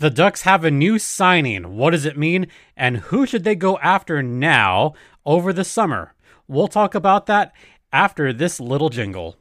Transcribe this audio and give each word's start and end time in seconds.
The 0.00 0.08
Ducks 0.08 0.42
have 0.42 0.64
a 0.64 0.70
new 0.70 0.98
signing. 0.98 1.76
What 1.76 1.90
does 1.90 2.06
it 2.06 2.16
mean? 2.16 2.46
And 2.74 2.96
who 2.96 3.26
should 3.26 3.44
they 3.44 3.54
go 3.54 3.76
after 3.80 4.22
now 4.22 4.94
over 5.26 5.52
the 5.52 5.62
summer? 5.62 6.14
We'll 6.48 6.68
talk 6.68 6.94
about 6.94 7.26
that 7.26 7.52
after 7.92 8.32
this 8.32 8.58
little 8.58 8.88
jingle. 8.88 9.36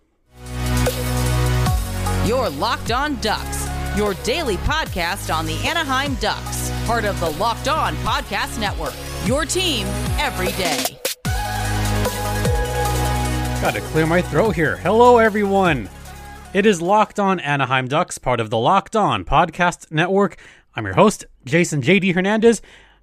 Your 2.25 2.49
Locked 2.49 2.91
On 2.91 3.15
Ducks, 3.21 3.69
your 3.95 4.15
daily 4.25 4.57
podcast 4.57 5.33
on 5.33 5.45
the 5.45 5.55
Anaheim 5.65 6.15
Ducks, 6.15 6.69
part 6.85 7.05
of 7.05 7.17
the 7.21 7.29
Locked 7.31 7.69
On 7.69 7.95
Podcast 7.95 8.59
Network. 8.59 8.93
Your 9.25 9.45
team 9.45 9.87
every 10.19 10.51
day. 10.57 10.99
Got 13.61 13.75
to 13.75 13.81
clear 13.91 14.05
my 14.05 14.21
throat 14.21 14.55
here. 14.55 14.75
Hello, 14.75 15.19
everyone. 15.19 15.87
It 16.51 16.65
is 16.65 16.81
Locked 16.81 17.19
On 17.19 17.39
Anaheim 17.39 17.87
Ducks, 17.87 18.17
part 18.17 18.39
of 18.39 18.49
the 18.49 18.57
Locked 18.57 18.95
On 18.95 19.23
Podcast 19.23 19.91
Network. 19.91 20.35
I'm 20.75 20.83
your 20.83 20.95
host, 20.95 21.25
Jason 21.45 21.79
JD 21.79 22.15
Hernandez, 22.15 22.59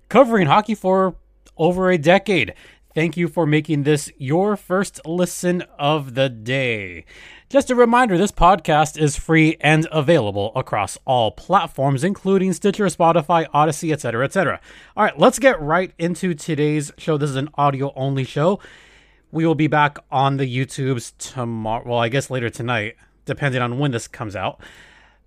covering 0.08 0.48
hockey 0.48 0.74
for 0.74 1.14
over 1.56 1.88
a 1.88 1.96
decade. 1.96 2.54
Thank 2.92 3.16
you 3.16 3.28
for 3.28 3.46
making 3.46 3.84
this 3.84 4.10
your 4.18 4.56
first 4.56 5.00
listen 5.06 5.62
of 5.78 6.16
the 6.16 6.28
day. 6.28 7.04
Just 7.48 7.70
a 7.70 7.76
reminder 7.76 8.18
this 8.18 8.32
podcast 8.32 9.00
is 9.00 9.16
free 9.16 9.56
and 9.60 9.86
available 9.92 10.50
across 10.56 10.98
all 11.04 11.30
platforms, 11.30 12.02
including 12.02 12.52
Stitcher, 12.52 12.86
Spotify, 12.86 13.48
Audacy, 13.54 13.92
etc., 13.92 14.24
etc. 14.24 14.60
All 14.96 15.04
right, 15.04 15.16
let's 15.20 15.38
get 15.38 15.60
right 15.62 15.92
into 15.98 16.34
today's 16.34 16.90
show. 16.98 17.16
This 17.16 17.30
is 17.30 17.36
an 17.36 17.50
audio 17.54 17.92
only 17.94 18.24
show. 18.24 18.58
We 19.30 19.46
will 19.46 19.54
be 19.54 19.68
back 19.68 19.98
on 20.10 20.36
the 20.36 20.52
YouTubes 20.52 21.12
tomorrow. 21.16 21.84
Well, 21.86 21.98
I 21.98 22.08
guess 22.08 22.28
later 22.28 22.50
tonight 22.50 22.96
depending 23.26 23.60
on 23.60 23.78
when 23.78 23.90
this 23.90 24.08
comes 24.08 24.34
out, 24.34 24.60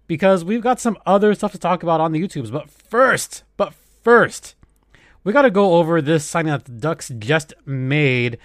because 0.07 0.44
we've 0.44 0.63
got 0.63 0.80
some 0.80 0.98
other 1.05 1.35
stuff 1.35 1.52
to 1.52 1.59
talk 1.59 1.84
about 1.84 2.02
on 2.02 2.12
the 2.12 2.21
YouTubes. 2.21 2.52
But 2.52 2.70
first, 2.70 3.44
but 3.57 3.73
first, 4.03 4.55
we 5.23 5.32
got 5.32 5.43
to 5.43 5.51
go 5.51 5.76
over 5.76 6.01
this 6.01 6.26
signing 6.26 6.51
that 6.51 6.65
the 6.65 6.71
Ducks 6.71 7.12
just 7.20 7.54
made 7.65 8.40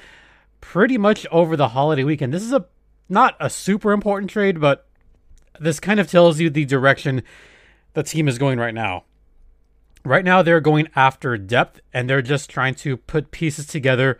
pretty 0.60 0.98
much 0.98 1.26
over 1.30 1.56
the 1.56 1.68
holiday 1.68 2.04
weekend. 2.04 2.34
This 2.34 2.42
is 2.42 2.52
a 2.52 2.66
not 3.08 3.36
a 3.38 3.48
super 3.48 3.92
important 3.92 4.30
trade, 4.30 4.60
but 4.60 4.86
this 5.60 5.78
kind 5.78 6.00
of 6.00 6.10
tells 6.10 6.40
you 6.40 6.50
the 6.50 6.64
direction 6.64 7.22
the 7.92 8.02
team 8.02 8.28
is 8.28 8.38
going 8.38 8.58
right 8.58 8.74
now. 8.74 9.04
Right 10.04 10.24
now, 10.24 10.42
they're 10.42 10.60
going 10.60 10.88
after 10.96 11.36
depth 11.38 11.80
and 11.92 12.08
they're 12.08 12.22
just 12.22 12.50
trying 12.50 12.74
to 12.76 12.96
put 12.96 13.30
pieces 13.30 13.66
together, 13.66 14.18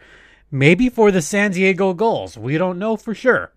maybe 0.51 0.89
for 0.89 1.11
the 1.11 1.20
San 1.20 1.51
Diego 1.51 1.92
Gulls. 1.92 2.39
We 2.39 2.56
don't 2.56 2.78
know 2.78 2.97
for 2.97 3.14
sure 3.14 3.53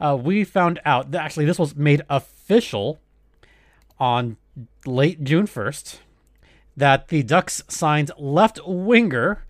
uh, 0.00 0.18
we 0.20 0.44
found 0.44 0.80
out 0.84 1.10
that 1.10 1.22
actually 1.22 1.44
this 1.44 1.58
was 1.58 1.76
made 1.76 2.02
official 2.08 2.98
on 3.98 4.36
late 4.84 5.24
June 5.24 5.46
1st 5.46 5.98
that 6.76 7.08
the 7.08 7.22
Ducks 7.22 7.62
signed 7.68 8.10
left 8.18 8.60
winger 8.66 9.44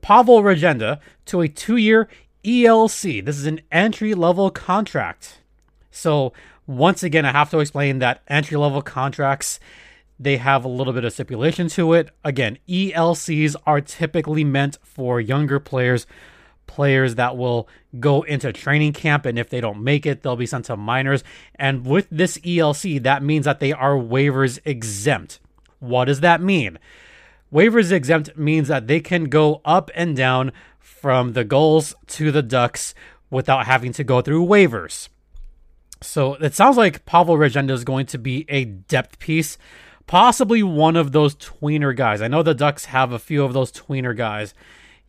Pavel 0.00 0.42
Regenda 0.42 0.98
to 1.26 1.40
a 1.40 1.48
two 1.48 1.76
year 1.76 2.08
ELC. 2.44 3.24
This 3.24 3.38
is 3.38 3.46
an 3.46 3.60
entry 3.70 4.14
level 4.14 4.50
contract. 4.50 5.38
So, 5.90 6.32
once 6.66 7.02
again, 7.02 7.24
I 7.24 7.32
have 7.32 7.50
to 7.50 7.60
explain 7.60 8.00
that 8.00 8.22
entry 8.26 8.56
level 8.56 8.82
contracts 8.82 9.60
they 10.22 10.36
have 10.36 10.64
a 10.64 10.68
little 10.68 10.92
bit 10.92 11.04
of 11.04 11.12
stipulation 11.12 11.68
to 11.68 11.94
it. 11.94 12.10
Again, 12.24 12.58
ELCs 12.68 13.56
are 13.66 13.80
typically 13.80 14.44
meant 14.44 14.78
for 14.82 15.20
younger 15.20 15.58
players 15.58 16.06
players 16.66 17.16
that 17.16 17.36
will 17.36 17.68
go 18.00 18.22
into 18.22 18.52
training 18.52 18.92
camp 18.92 19.26
and 19.26 19.38
if 19.38 19.50
they 19.50 19.60
don't 19.60 19.82
make 19.82 20.06
it 20.06 20.22
they'll 20.22 20.36
be 20.36 20.46
sent 20.46 20.64
to 20.66 20.76
minors. 20.76 21.22
And 21.54 21.86
with 21.86 22.08
this 22.10 22.38
ELC 22.38 23.02
that 23.02 23.22
means 23.22 23.44
that 23.44 23.60
they 23.60 23.72
are 23.72 23.94
waivers 23.94 24.58
exempt. 24.64 25.40
What 25.78 26.06
does 26.06 26.20
that 26.20 26.40
mean? 26.40 26.78
Waivers 27.52 27.92
exempt 27.92 28.36
means 28.36 28.68
that 28.68 28.86
they 28.86 29.00
can 29.00 29.24
go 29.24 29.60
up 29.64 29.90
and 29.94 30.16
down 30.16 30.52
from 30.78 31.34
the 31.34 31.44
Gulls 31.44 31.94
to 32.06 32.30
the 32.30 32.42
ducks 32.42 32.94
without 33.30 33.66
having 33.66 33.92
to 33.92 34.04
go 34.04 34.20
through 34.22 34.46
waivers. 34.46 35.08
So 36.00 36.34
it 36.34 36.54
sounds 36.54 36.76
like 36.76 37.04
Pavel 37.04 37.36
Regenda 37.36 37.70
is 37.70 37.84
going 37.84 38.06
to 38.06 38.18
be 38.18 38.46
a 38.48 38.64
depth 38.64 39.18
piece 39.18 39.58
possibly 40.06 40.62
one 40.62 40.96
of 40.96 41.12
those 41.12 41.34
tweener 41.36 41.96
guys. 41.96 42.20
I 42.20 42.28
know 42.28 42.42
the 42.42 42.54
ducks 42.54 42.86
have 42.86 43.12
a 43.12 43.18
few 43.18 43.44
of 43.44 43.52
those 43.52 43.72
tweener 43.72 44.16
guys. 44.16 44.54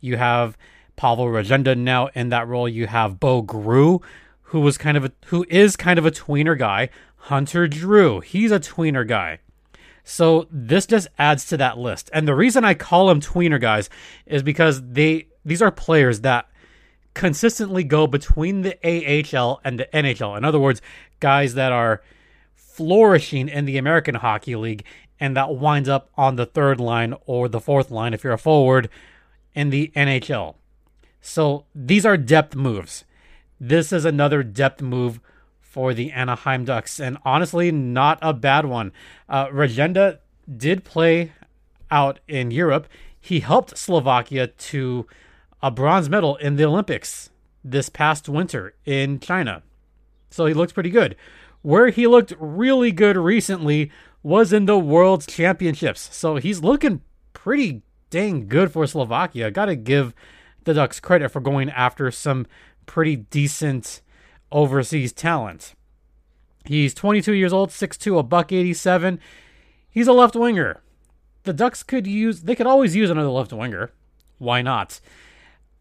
You 0.00 0.16
have 0.16 0.56
Pavel 0.96 1.26
Regenda 1.26 1.76
now 1.76 2.08
in 2.14 2.28
that 2.28 2.48
role. 2.48 2.68
You 2.68 2.86
have 2.86 3.20
Bo 3.20 3.42
Groulx, 3.42 4.02
who 4.42 4.60
was 4.60 4.78
kind 4.78 4.96
of 4.96 5.04
a 5.04 5.12
who 5.26 5.44
is 5.48 5.76
kind 5.76 5.98
of 5.98 6.06
a 6.06 6.10
tweener 6.10 6.58
guy. 6.58 6.90
Hunter 7.16 7.66
Drew, 7.66 8.20
he's 8.20 8.52
a 8.52 8.60
tweener 8.60 9.06
guy. 9.06 9.38
So 10.04 10.46
this 10.50 10.86
just 10.86 11.08
adds 11.18 11.46
to 11.46 11.56
that 11.56 11.78
list. 11.78 12.10
And 12.12 12.28
the 12.28 12.34
reason 12.34 12.64
I 12.64 12.74
call 12.74 13.06
them 13.08 13.20
tweener 13.20 13.60
guys 13.60 13.88
is 14.26 14.42
because 14.42 14.82
they 14.86 15.28
these 15.44 15.62
are 15.62 15.70
players 15.70 16.20
that 16.20 16.48
consistently 17.14 17.84
go 17.84 18.06
between 18.06 18.62
the 18.62 18.76
AHL 18.84 19.60
and 19.64 19.78
the 19.78 19.88
NHL. 19.94 20.36
In 20.36 20.44
other 20.44 20.60
words, 20.60 20.82
guys 21.20 21.54
that 21.54 21.72
are 21.72 22.02
flourishing 22.54 23.48
in 23.48 23.64
the 23.64 23.78
American 23.78 24.16
Hockey 24.16 24.56
League 24.56 24.84
and 25.20 25.36
that 25.36 25.54
winds 25.54 25.88
up 25.88 26.10
on 26.16 26.36
the 26.36 26.46
third 26.46 26.80
line 26.80 27.14
or 27.24 27.48
the 27.48 27.60
fourth 27.60 27.90
line 27.90 28.12
if 28.12 28.24
you're 28.24 28.32
a 28.32 28.38
forward 28.38 28.88
in 29.54 29.70
the 29.70 29.92
NHL. 29.94 30.56
So 31.26 31.64
these 31.74 32.04
are 32.04 32.18
depth 32.18 32.54
moves. 32.54 33.06
This 33.58 33.94
is 33.94 34.04
another 34.04 34.42
depth 34.42 34.82
move 34.82 35.20
for 35.58 35.94
the 35.94 36.12
Anaheim 36.12 36.66
Ducks, 36.66 37.00
and 37.00 37.16
honestly, 37.24 37.72
not 37.72 38.18
a 38.20 38.34
bad 38.34 38.66
one. 38.66 38.92
Uh, 39.26 39.46
Regenda 39.46 40.18
did 40.54 40.84
play 40.84 41.32
out 41.90 42.20
in 42.28 42.50
Europe. 42.50 42.86
He 43.18 43.40
helped 43.40 43.78
Slovakia 43.78 44.48
to 44.48 45.06
a 45.62 45.70
bronze 45.70 46.10
medal 46.10 46.36
in 46.36 46.56
the 46.56 46.66
Olympics 46.66 47.30
this 47.64 47.88
past 47.88 48.28
winter 48.28 48.74
in 48.84 49.18
China. 49.18 49.62
So 50.28 50.44
he 50.44 50.52
looks 50.52 50.74
pretty 50.74 50.90
good. 50.90 51.16
Where 51.62 51.88
he 51.88 52.06
looked 52.06 52.34
really 52.38 52.92
good 52.92 53.16
recently 53.16 53.90
was 54.22 54.52
in 54.52 54.66
the 54.66 54.78
World 54.78 55.26
Championships. 55.26 56.14
So 56.14 56.36
he's 56.36 56.60
looking 56.60 57.00
pretty 57.32 57.80
dang 58.10 58.46
good 58.46 58.70
for 58.70 58.86
Slovakia. 58.86 59.50
Got 59.50 59.66
to 59.66 59.74
give 59.74 60.12
the 60.64 60.74
Ducks 60.74 61.00
credit 61.00 61.30
for 61.30 61.40
going 61.40 61.70
after 61.70 62.10
some 62.10 62.46
pretty 62.86 63.16
decent 63.16 64.00
overseas 64.50 65.12
talent. 65.12 65.74
He's 66.64 66.94
22 66.94 67.32
years 67.32 67.52
old, 67.52 67.70
6'2, 67.70 68.18
a 68.18 68.22
buck 68.22 68.52
87. 68.52 69.20
He's 69.90 70.06
a 70.06 70.12
left 70.12 70.34
winger. 70.34 70.82
The 71.42 71.52
Ducks 71.52 71.82
could 71.82 72.06
use 72.06 72.42
they 72.42 72.54
could 72.54 72.66
always 72.66 72.96
use 72.96 73.10
another 73.10 73.28
left 73.28 73.52
winger. 73.52 73.92
Why 74.38 74.62
not? 74.62 75.00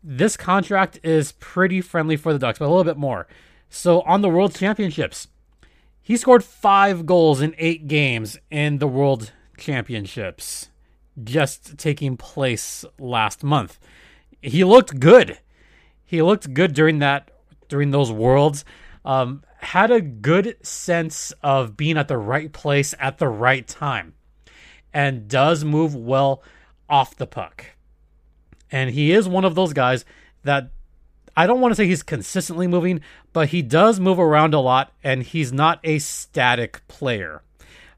This 0.03 0.35
contract 0.35 0.99
is 1.03 1.31
pretty 1.33 1.79
friendly 1.79 2.17
for 2.17 2.33
the 2.33 2.39
Ducks, 2.39 2.59
but 2.59 2.65
a 2.65 2.67
little 2.67 2.83
bit 2.83 2.97
more. 2.97 3.27
So 3.69 4.01
on 4.01 4.21
the 4.21 4.29
World 4.29 4.53
Championships, 4.53 5.29
he 6.01 6.17
scored 6.17 6.43
5 6.43 7.05
goals 7.05 7.41
in 7.41 7.55
8 7.57 7.87
games 7.87 8.37
in 8.51 8.79
the 8.79 8.87
World 8.87 9.31
Championships 9.57 10.69
just 11.23 11.77
taking 11.77 12.17
place 12.17 12.83
last 12.99 13.43
month 13.43 13.79
he 14.43 14.63
looked 14.63 14.99
good. 14.99 15.39
He 16.05 16.21
looked 16.21 16.53
good 16.53 16.73
during 16.73 16.99
that 16.99 17.31
during 17.69 17.91
those 17.91 18.11
worlds. 18.11 18.65
Um, 19.05 19.43
had 19.57 19.89
a 19.89 20.01
good 20.01 20.57
sense 20.65 21.33
of 21.41 21.77
being 21.77 21.97
at 21.97 22.07
the 22.07 22.17
right 22.17 22.51
place 22.51 22.93
at 22.99 23.17
the 23.17 23.27
right 23.27 23.67
time, 23.67 24.13
and 24.93 25.27
does 25.27 25.63
move 25.63 25.95
well 25.95 26.43
off 26.89 27.15
the 27.15 27.25
puck. 27.25 27.65
And 28.71 28.91
he 28.91 29.11
is 29.11 29.27
one 29.27 29.45
of 29.45 29.55
those 29.55 29.73
guys 29.73 30.03
that 30.43 30.71
I 31.35 31.47
don't 31.47 31.61
want 31.61 31.71
to 31.71 31.75
say 31.75 31.87
he's 31.87 32.03
consistently 32.03 32.67
moving, 32.67 33.01
but 33.31 33.49
he 33.49 33.61
does 33.61 33.99
move 33.99 34.19
around 34.19 34.53
a 34.53 34.59
lot, 34.59 34.91
and 35.03 35.23
he's 35.23 35.51
not 35.53 35.79
a 35.83 35.99
static 35.99 36.85
player. 36.87 37.41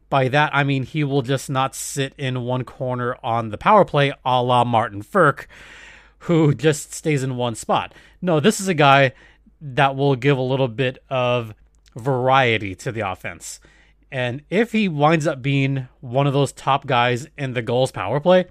By 0.10 0.28
that, 0.30 0.52
I 0.54 0.64
mean 0.64 0.84
he 0.84 1.04
will 1.04 1.24
just 1.24 1.50
not 1.50 1.76
sit 1.76 2.14
in 2.18 2.44
one 2.44 2.64
corner 2.64 3.18
on 3.24 3.50
the 3.50 3.58
power 3.58 3.84
play 3.84 4.14
a 4.24 4.42
la 4.42 4.64
Martin 4.64 5.02
Frk 5.04 5.48
who 6.26 6.56
just 6.56 6.94
stays 6.94 7.22
in 7.22 7.38
one 7.38 7.54
spot. 7.54 7.94
No, 8.22 8.40
this 8.40 8.60
is 8.60 8.68
a 8.68 8.74
guy 8.74 9.14
that 9.62 9.96
will 9.96 10.16
give 10.16 10.38
a 10.38 10.42
little 10.42 10.68
bit 10.68 10.98
of 11.10 11.54
variety 11.96 12.74
to 12.76 12.92
the 12.92 13.02
offense. 13.02 13.60
And 14.12 14.42
if 14.50 14.72
he 14.72 14.88
winds 14.88 15.28
up 15.28 15.42
being 15.42 15.88
one 16.02 16.26
of 16.26 16.34
those 16.34 16.52
top 16.52 16.88
guys 16.88 17.28
in 17.38 17.54
the 17.54 17.62
Gulls 17.62 17.92
power 17.92 18.20
play, 18.20 18.46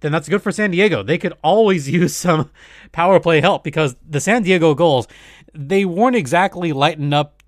then 0.00 0.10
that's 0.10 0.28
good 0.28 0.42
for 0.42 0.52
San 0.52 0.70
Diego. 0.70 1.02
They 1.02 1.18
could 1.18 1.34
always 1.42 1.88
use 1.90 2.16
some 2.16 2.50
power 2.92 3.20
play 3.20 3.40
help 3.42 3.62
because 3.62 3.96
the 4.08 4.20
San 4.20 4.42
Diego 4.42 4.74
Gulls, 4.74 5.06
they 5.52 5.84
weren't 5.84 6.16
exactly 6.16 6.72
lighting 6.72 7.12
up 7.12 7.42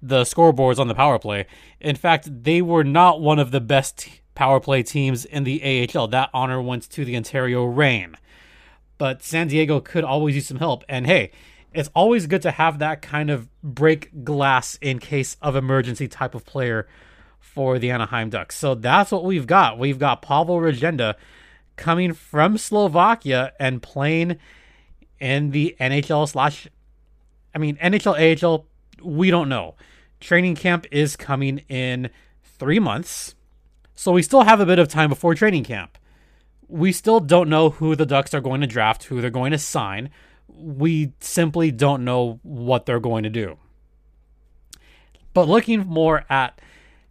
the 0.00 0.22
scoreboards 0.22 0.78
on 0.78 0.88
the 0.88 0.94
power 0.94 1.18
play. 1.18 1.46
In 1.78 1.96
fact, 1.96 2.44
they 2.44 2.62
were 2.62 2.84
not 2.84 3.20
one 3.20 3.38
of 3.38 3.50
the 3.50 3.60
best 3.60 4.08
power 4.34 4.60
play 4.60 4.82
teams 4.82 5.26
in 5.26 5.44
the 5.44 5.88
AHL. 5.94 6.08
That 6.08 6.30
honor 6.32 6.62
went 6.62 6.88
to 6.90 7.04
the 7.04 7.16
Ontario 7.16 7.64
Reign 7.64 8.16
but 8.98 9.22
San 9.22 9.48
Diego 9.48 9.80
could 9.80 10.04
always 10.04 10.34
use 10.34 10.46
some 10.46 10.58
help. 10.58 10.84
And 10.88 11.06
hey, 11.06 11.30
it's 11.72 11.90
always 11.94 12.26
good 12.26 12.42
to 12.42 12.50
have 12.52 12.78
that 12.78 13.02
kind 13.02 13.30
of 13.30 13.48
break 13.62 14.24
glass 14.24 14.78
in 14.80 14.98
case 14.98 15.36
of 15.42 15.56
emergency 15.56 16.08
type 16.08 16.34
of 16.34 16.44
player 16.44 16.86
for 17.38 17.78
the 17.78 17.90
Anaheim 17.90 18.30
Ducks. 18.30 18.56
So 18.56 18.74
that's 18.74 19.12
what 19.12 19.24
we've 19.24 19.46
got. 19.46 19.78
We've 19.78 19.98
got 19.98 20.22
Pavel 20.22 20.58
Regenda 20.60 21.14
coming 21.76 22.12
from 22.12 22.58
Slovakia 22.58 23.52
and 23.60 23.82
playing 23.82 24.38
in 25.20 25.50
the 25.50 25.76
NHL 25.80 26.28
slash, 26.28 26.68
I 27.54 27.58
mean, 27.58 27.76
NHL, 27.76 28.42
AHL, 28.42 28.66
we 29.02 29.30
don't 29.30 29.48
know. 29.48 29.74
Training 30.20 30.56
camp 30.56 30.86
is 30.90 31.16
coming 31.16 31.58
in 31.68 32.10
three 32.42 32.78
months. 32.78 33.34
So 33.94 34.12
we 34.12 34.22
still 34.22 34.42
have 34.42 34.60
a 34.60 34.66
bit 34.66 34.78
of 34.78 34.88
time 34.88 35.08
before 35.08 35.34
training 35.34 35.64
camp. 35.64 35.98
We 36.68 36.92
still 36.92 37.20
don't 37.20 37.48
know 37.48 37.70
who 37.70 37.94
the 37.94 38.06
Ducks 38.06 38.34
are 38.34 38.40
going 38.40 38.60
to 38.60 38.66
draft, 38.66 39.04
who 39.04 39.20
they're 39.20 39.30
going 39.30 39.52
to 39.52 39.58
sign. 39.58 40.10
We 40.48 41.12
simply 41.20 41.70
don't 41.70 42.04
know 42.04 42.40
what 42.42 42.86
they're 42.86 43.00
going 43.00 43.22
to 43.22 43.30
do. 43.30 43.58
But 45.32 45.48
looking 45.48 45.86
more 45.86 46.24
at 46.30 46.60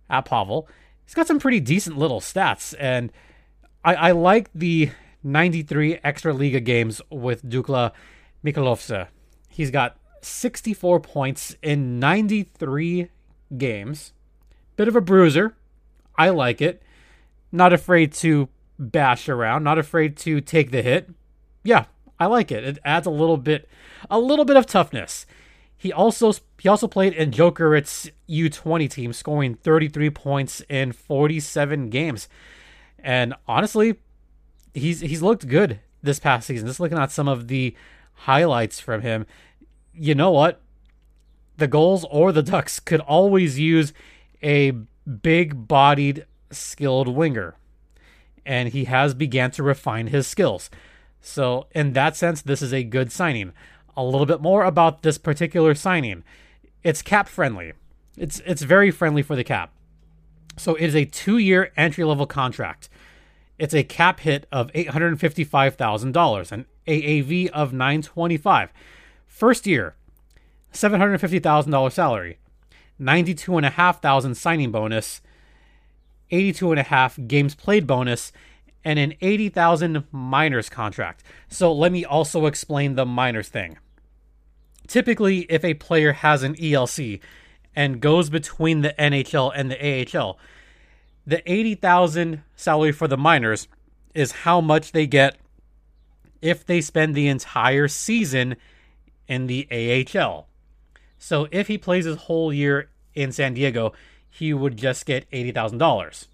at 0.10 0.26
Pavel, 0.26 0.68
he's 1.06 1.14
got 1.14 1.28
some 1.28 1.40
pretty 1.40 1.60
decent 1.60 1.98
little 1.98 2.20
stats, 2.20 2.74
and 2.80 3.12
I, 3.84 3.96
I 3.96 4.12
like 4.12 4.50
the 4.54 4.92
93 5.24 6.00
extra 6.04 6.34
Liga 6.34 6.60
games 6.60 7.02
with 7.10 7.44
Dukla 7.44 7.92
Michalovce. 8.44 9.08
He's 9.50 9.72
got 9.72 9.98
64 10.22 11.00
points 11.00 11.56
in 11.62 12.00
93 12.00 13.10
games. 13.58 14.14
Bit 14.76 14.88
of 14.88 14.96
a 14.96 15.02
bruiser. 15.02 15.56
I 16.18 16.30
like 16.30 16.62
it. 16.62 16.82
Not 17.52 17.74
afraid 17.74 18.12
to 18.14 18.50
bash 18.78 19.30
around, 19.30 19.64
not 19.64 19.78
afraid 19.78 20.18
to 20.18 20.42
take 20.42 20.72
the 20.72 20.82
hit. 20.82 21.10
Yeah, 21.64 21.86
I 22.20 22.28
like 22.28 22.52
it. 22.52 22.64
It 22.64 22.80
adds 22.86 23.08
a 23.08 23.12
little 23.12 23.38
bit 23.38 23.68
a 24.10 24.20
little 24.20 24.46
bit 24.46 24.58
of 24.58 24.66
toughness. 24.66 25.26
He 25.78 25.92
also 25.92 26.34
he 26.60 26.70
also 26.70 26.88
played 26.88 27.14
in 27.14 27.32
Jokerit's 27.32 28.10
U20 28.30 28.90
team, 28.90 29.14
scoring 29.14 29.56
33 29.56 30.10
points 30.10 30.62
in 30.70 30.92
47 30.92 31.90
games. 31.90 32.28
And 33.00 33.34
honestly, 33.48 33.96
he's 34.74 35.02
he's 35.02 35.22
looked 35.22 35.48
good 35.48 35.80
this 36.02 36.20
past 36.20 36.48
season. 36.48 36.68
Just 36.68 36.80
looking 36.80 36.98
at 36.98 37.12
some 37.12 37.28
of 37.28 37.48
the 37.48 37.76
highlights 38.14 38.80
from 38.80 39.02
him, 39.02 39.26
you 39.94 40.16
know 40.16 40.32
what? 40.32 40.62
The 41.58 41.68
Gulls 41.68 42.06
or 42.10 42.32
the 42.32 42.44
Ducks 42.44 42.80
could 42.80 43.00
always 43.02 43.60
use 43.60 43.94
a 44.42 44.72
big-bodied, 44.72 46.26
skilled 46.52 47.08
winger, 47.08 47.56
and 48.46 48.70
he 48.70 48.86
has 48.86 49.14
began 49.14 49.52
to 49.52 49.64
refine 49.64 50.08
his 50.08 50.28
skills. 50.28 50.70
So, 51.22 51.68
in 51.72 51.94
that 51.94 52.16
sense, 52.16 52.42
this 52.42 52.62
is 52.62 52.74
a 52.74 52.84
good 52.84 53.12
signing. 53.12 53.52
A 53.98 54.04
little 54.04 54.26
bit 54.26 54.42
more 54.42 54.64
about 54.64 55.02
this 55.02 55.18
particular 55.18 55.74
signing. 55.74 56.24
It's 56.84 57.02
cap 57.02 57.28
friendly. 57.28 57.74
It's 58.18 58.42
it's 58.46 58.62
very 58.62 58.92
friendly 58.92 59.22
for 59.22 59.36
the 59.36 59.44
cap. 59.44 59.72
So 60.58 60.76
it 60.76 60.84
is 60.84 60.96
a 60.96 61.06
two-year 61.06 61.72
entry-level 61.76 62.28
contract. 62.28 62.90
It's 63.58 63.74
a 63.74 63.84
cap 63.84 64.22
hit 64.22 64.48
of 64.52 64.72
$855,000, 64.74 66.52
an 66.52 66.66
AAV 66.88 67.48
of 67.50 67.74
925. 67.74 68.72
First 69.28 69.68
year, 69.68 69.96
$750,000 70.74 71.92
salary, 71.92 72.38
92,500 73.00 74.36
signing 74.38 74.72
bonus, 74.72 75.22
82.5 76.36 77.28
games 77.28 77.56
played 77.56 77.88
bonus, 77.88 78.32
and 78.84 79.00
an 79.00 79.14
80,000 79.22 80.04
minors 80.12 80.70
contract. 80.70 81.24
So 81.48 81.74
let 81.74 81.92
me 81.92 82.06
also 82.06 82.46
explain 82.46 82.96
the 82.96 83.06
minors 83.06 83.50
thing. 83.50 83.78
Typically, 84.88 85.40
if 85.50 85.64
a 85.64 85.74
player 85.74 86.14
has 86.14 86.44
an 86.44 86.56
ELC 86.56 87.20
and 87.76 88.00
goes 88.00 88.30
between 88.30 88.82
the 88.82 88.94
NHL 89.00 89.52
and 89.56 89.72
the 89.72 90.18
AHL, 90.18 90.38
the 91.26 91.52
80,000 91.52 92.44
salary 92.56 92.92
for 92.92 93.08
the 93.08 93.18
minors 93.18 93.68
is 94.14 94.32
how 94.32 94.62
much 94.62 94.92
they 94.92 95.08
get 95.08 95.38
if 96.42 96.64
they 96.64 96.82
spend 96.82 97.16
the 97.16 97.28
entire 97.28 97.88
season 97.88 98.56
in 99.28 99.48
the 99.48 99.68
AHL. 99.72 100.48
So 101.18 101.48
if 101.52 101.68
he 101.68 101.80
plays 101.80 102.06
his 102.06 102.18
whole 102.18 102.54
year 102.54 102.90
in 103.16 103.32
San 103.32 103.56
Diego, 103.56 103.94
he 104.38 104.54
would 104.54 104.78
just 104.78 105.06
get 105.06 105.30
$80,000 105.32 106.28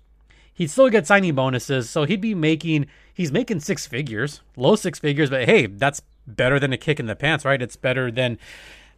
he'd 0.61 0.69
still 0.69 0.89
get 0.89 1.07
signing 1.07 1.33
bonuses, 1.33 1.89
so 1.89 2.03
he'd 2.03 2.21
be 2.21 2.35
making 2.35 2.85
he's 3.11 3.31
making 3.31 3.59
six 3.59 3.87
figures, 3.87 4.41
low 4.55 4.75
six 4.75 4.99
figures, 4.99 5.29
but 5.29 5.45
hey, 5.45 5.65
that's 5.65 6.03
better 6.27 6.59
than 6.59 6.71
a 6.71 6.77
kick 6.77 6.99
in 6.99 7.07
the 7.07 7.15
pants, 7.15 7.43
right? 7.43 7.61
It's 7.61 7.75
better 7.75 8.11
than 8.11 8.37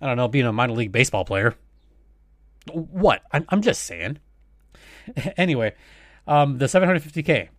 I 0.02 0.08
don't 0.08 0.18
know 0.18 0.28
being 0.28 0.46
a 0.46 0.52
minor 0.52 0.74
league 0.74 0.92
baseball 0.92 1.24
player. 1.24 1.56
What? 2.72 3.22
I'm 3.32 3.46
I'm 3.50 3.62
just 3.62 3.84
saying. 3.84 4.20
anyway, 5.38 5.74
um, 6.28 6.58
the 6.58 6.66
750k. 6.66 7.50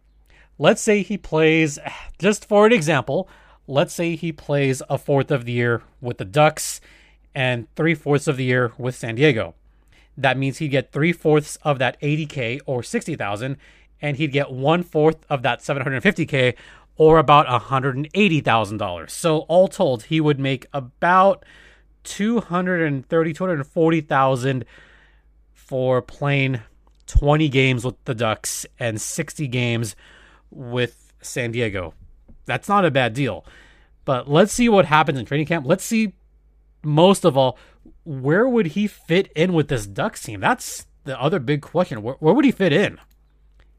Let's 0.58 0.82
say 0.82 1.02
he 1.02 1.18
plays, 1.18 1.78
just 2.18 2.46
for 2.46 2.64
an 2.64 2.72
example, 2.72 3.28
let's 3.66 3.92
say 3.92 4.14
he 4.14 4.32
plays 4.32 4.82
a 4.88 4.98
fourth 4.98 5.30
of 5.30 5.46
the 5.46 5.52
year 5.52 5.82
with 6.00 6.18
the 6.18 6.24
Ducks 6.24 6.80
and 7.34 7.66
three 7.74 7.94
fourths 7.94 8.28
of 8.28 8.36
the 8.36 8.44
year 8.44 8.72
with 8.78 8.94
San 8.94 9.16
Diego. 9.16 9.54
That 10.16 10.38
means 10.38 10.58
he'd 10.58 10.68
get 10.68 10.92
three 10.92 11.12
fourths 11.12 11.56
of 11.62 11.78
that 11.78 12.00
80k 12.00 12.60
or 12.66 12.82
60,000, 12.82 13.56
and 14.00 14.16
he'd 14.16 14.32
get 14.32 14.50
one 14.50 14.82
fourth 14.82 15.24
of 15.28 15.42
that 15.42 15.60
750k 15.60 16.54
or 16.96 17.18
about 17.18 17.46
$180,000. 17.46 19.10
So 19.10 19.38
all 19.40 19.68
told, 19.68 20.04
he 20.04 20.20
would 20.20 20.38
make 20.38 20.66
about 20.72 21.44
230, 22.04 23.32
240,000 23.32 24.64
for 25.52 26.02
playing 26.02 26.60
20 27.06 27.48
games 27.48 27.84
with 27.84 28.02
the 28.04 28.14
Ducks 28.14 28.66
and 28.78 29.00
60 29.00 29.48
games 29.48 29.96
with 30.50 31.12
San 31.20 31.50
Diego. 31.50 31.94
That's 32.46 32.68
not 32.68 32.84
a 32.84 32.90
bad 32.90 33.14
deal. 33.14 33.44
But 34.04 34.30
let's 34.30 34.52
see 34.52 34.68
what 34.68 34.84
happens 34.84 35.18
in 35.18 35.24
training 35.24 35.46
camp. 35.46 35.66
Let's 35.66 35.84
see 35.84 36.12
most 36.82 37.24
of 37.24 37.36
all 37.36 37.58
where 38.04 38.48
would 38.48 38.68
he 38.68 38.86
fit 38.86 39.32
in 39.34 39.52
with 39.52 39.68
this 39.68 39.86
Ducks 39.86 40.22
team? 40.22 40.40
That's 40.40 40.86
the 41.04 41.20
other 41.20 41.38
big 41.38 41.62
question. 41.62 42.02
Where, 42.02 42.16
where 42.20 42.34
would 42.34 42.44
he 42.44 42.52
fit 42.52 42.72
in? 42.72 42.98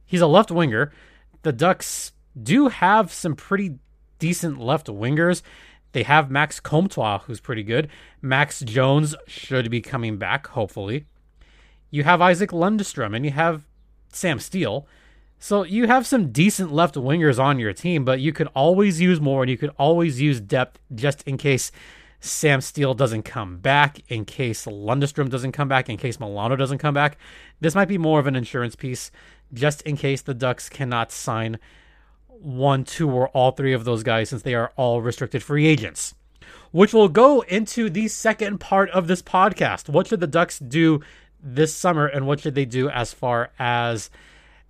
He's 0.05 0.21
a 0.21 0.27
left 0.27 0.51
winger. 0.51 0.91
The 1.43 1.53
Ducks 1.53 2.11
do 2.41 2.67
have 2.67 3.13
some 3.13 3.35
pretty 3.35 3.77
decent 4.19 4.59
left 4.59 4.87
wingers. 4.87 5.41
They 5.91 6.03
have 6.03 6.29
Max 6.29 6.59
Comtois, 6.59 7.19
who's 7.19 7.39
pretty 7.39 7.63
good. 7.63 7.87
Max 8.21 8.59
Jones 8.59 9.15
should 9.27 9.71
be 9.71 9.81
coming 9.81 10.17
back, 10.17 10.47
hopefully. 10.47 11.05
You 11.89 12.03
have 12.03 12.21
Isaac 12.21 12.51
Lundestrom 12.51 13.15
and 13.15 13.23
you 13.23 13.31
have 13.31 13.65
Sam 14.11 14.39
Steel. 14.39 14.87
So 15.39 15.63
you 15.63 15.87
have 15.87 16.07
some 16.07 16.31
decent 16.31 16.71
left 16.71 16.95
wingers 16.95 17.39
on 17.39 17.59
your 17.59 17.73
team, 17.73 18.03
but 18.03 18.19
you 18.19 18.33
could 18.33 18.47
always 18.55 18.99
use 18.99 19.21
more 19.21 19.43
and 19.43 19.49
you 19.49 19.57
could 19.57 19.71
always 19.77 20.19
use 20.19 20.41
depth 20.41 20.79
just 20.93 21.21
in 21.23 21.37
case 21.37 21.71
Sam 22.25 22.59
Steel 22.61 22.93
doesn't 22.93 23.23
come 23.23 23.57
back, 23.57 23.99
in 24.09 24.25
case 24.25 24.65
Lundestrom 24.65 25.29
doesn't 25.29 25.51
come 25.51 25.67
back, 25.67 25.89
in 25.89 25.97
case 25.97 26.19
Milano 26.19 26.55
doesn't 26.55 26.79
come 26.79 26.93
back. 26.93 27.17
This 27.59 27.75
might 27.75 27.87
be 27.87 27.97
more 27.97 28.19
of 28.19 28.27
an 28.27 28.35
insurance 28.35 28.75
piece 28.75 29.11
just 29.53 29.81
in 29.83 29.95
case 29.95 30.21
the 30.21 30.33
Ducks 30.33 30.67
cannot 30.67 31.11
sign 31.11 31.59
one, 32.27 32.83
two, 32.83 33.09
or 33.09 33.29
all 33.29 33.51
three 33.51 33.73
of 33.73 33.85
those 33.85 34.03
guys 34.03 34.29
since 34.29 34.41
they 34.41 34.55
are 34.55 34.73
all 34.75 35.01
restricted 35.01 35.43
free 35.43 35.67
agents. 35.67 36.15
Which 36.71 36.93
will 36.93 37.09
go 37.09 37.41
into 37.41 37.89
the 37.89 38.07
second 38.07 38.59
part 38.59 38.89
of 38.89 39.07
this 39.07 39.21
podcast. 39.21 39.87
What 39.87 40.07
should 40.07 40.19
the 40.19 40.27
Ducks 40.27 40.59
do 40.59 41.01
this 41.41 41.75
summer 41.75 42.05
and 42.07 42.27
what 42.27 42.39
should 42.39 42.55
they 42.55 42.65
do 42.65 42.89
as 42.89 43.13
far 43.13 43.51
as 43.57 44.09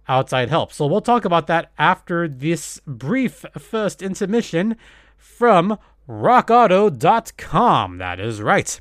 outside 0.07 0.49
help? 0.49 0.71
So 0.71 0.85
we'll 0.85 1.01
talk 1.01 1.25
about 1.25 1.47
that 1.47 1.71
after 1.77 2.27
this 2.27 2.79
brief 2.85 3.45
first 3.57 4.01
intermission 4.01 4.75
from 5.17 5.79
rockauto.com. 6.07 7.97
That 7.97 8.19
is 8.19 8.41
right. 8.41 8.79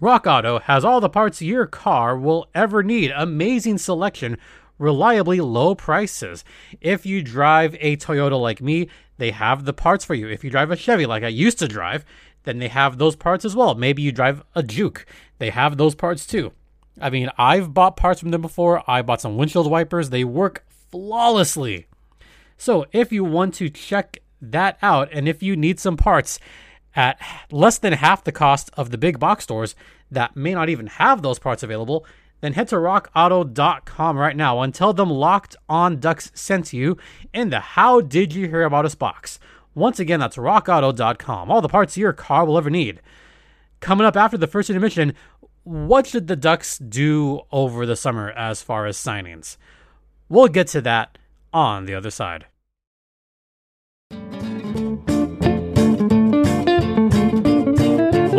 Rock 0.00 0.26
Auto 0.26 0.60
has 0.60 0.84
all 0.84 1.00
the 1.00 1.10
parts 1.10 1.42
your 1.42 1.66
car 1.66 2.16
will 2.16 2.48
ever 2.54 2.82
need. 2.82 3.12
Amazing 3.14 3.78
selection 3.78 4.38
reliably 4.78 5.40
low 5.40 5.74
prices. 5.74 6.42
If 6.80 7.06
you 7.06 7.22
drive 7.22 7.76
a 7.80 7.96
Toyota 7.98 8.40
like 8.40 8.62
me, 8.62 8.88
they 9.18 9.30
have 9.30 9.66
the 9.66 9.74
parts 9.74 10.04
for 10.04 10.14
you. 10.14 10.26
If 10.28 10.42
you 10.42 10.50
drive 10.50 10.70
a 10.70 10.76
Chevy 10.76 11.06
like 11.06 11.22
I 11.22 11.28
used 11.28 11.58
to 11.58 11.68
drive, 11.68 12.04
then 12.44 12.58
they 12.58 12.68
have 12.68 12.96
those 12.96 13.14
parts 13.14 13.44
as 13.44 13.54
well. 13.54 13.74
Maybe 13.74 14.00
you 14.00 14.10
drive 14.10 14.42
a 14.54 14.62
Juke, 14.62 15.04
they 15.38 15.50
have 15.50 15.76
those 15.76 15.94
parts 15.94 16.26
too. 16.26 16.52
I 17.00 17.10
mean, 17.10 17.30
I've 17.38 17.72
bought 17.72 17.96
parts 17.96 18.20
from 18.20 18.30
them 18.30 18.42
before. 18.42 18.82
I 18.90 19.02
bought 19.02 19.20
some 19.20 19.36
windshield 19.36 19.70
wipers, 19.70 20.10
they 20.10 20.24
work 20.24 20.64
flawlessly. 20.90 21.86
So, 22.56 22.86
if 22.92 23.12
you 23.12 23.24
want 23.24 23.54
to 23.54 23.70
check 23.70 24.18
that 24.40 24.78
out 24.82 25.08
and 25.12 25.28
if 25.28 25.42
you 25.42 25.56
need 25.56 25.78
some 25.78 25.96
parts 25.96 26.38
at 26.94 27.20
less 27.50 27.78
than 27.78 27.92
half 27.92 28.24
the 28.24 28.32
cost 28.32 28.70
of 28.74 28.90
the 28.90 28.98
big 28.98 29.18
box 29.18 29.44
stores 29.44 29.74
that 30.10 30.36
may 30.36 30.54
not 30.54 30.68
even 30.68 30.86
have 30.86 31.22
those 31.22 31.38
parts 31.38 31.62
available, 31.62 32.04
then 32.40 32.54
head 32.54 32.68
to 32.68 32.76
rockauto.com 32.76 34.16
right 34.16 34.36
now 34.36 34.60
and 34.60 34.74
tell 34.74 34.92
them 34.92 35.10
Locked 35.10 35.56
On 35.68 35.98
Ducks 35.98 36.32
sent 36.34 36.72
you 36.72 36.96
in 37.32 37.50
the 37.50 37.60
How 37.60 38.00
Did 38.00 38.34
You 38.34 38.48
Hear 38.48 38.64
About 38.64 38.86
Us 38.86 38.94
box. 38.94 39.38
Once 39.74 40.00
again, 40.00 40.20
that's 40.20 40.36
rockauto.com. 40.36 41.50
All 41.50 41.60
the 41.60 41.68
parts 41.68 41.96
your 41.96 42.12
car 42.12 42.44
will 42.44 42.58
ever 42.58 42.70
need. 42.70 43.00
Coming 43.80 44.06
up 44.06 44.16
after 44.16 44.36
the 44.36 44.46
first 44.46 44.68
intermission, 44.68 45.14
what 45.62 46.06
should 46.06 46.26
the 46.26 46.36
Ducks 46.36 46.78
do 46.78 47.42
over 47.52 47.86
the 47.86 47.96
summer 47.96 48.30
as 48.30 48.62
far 48.62 48.86
as 48.86 48.96
signings? 48.96 49.56
We'll 50.28 50.48
get 50.48 50.66
to 50.68 50.80
that 50.82 51.18
on 51.52 51.86
the 51.86 51.94
other 51.94 52.10
side. 52.10 52.46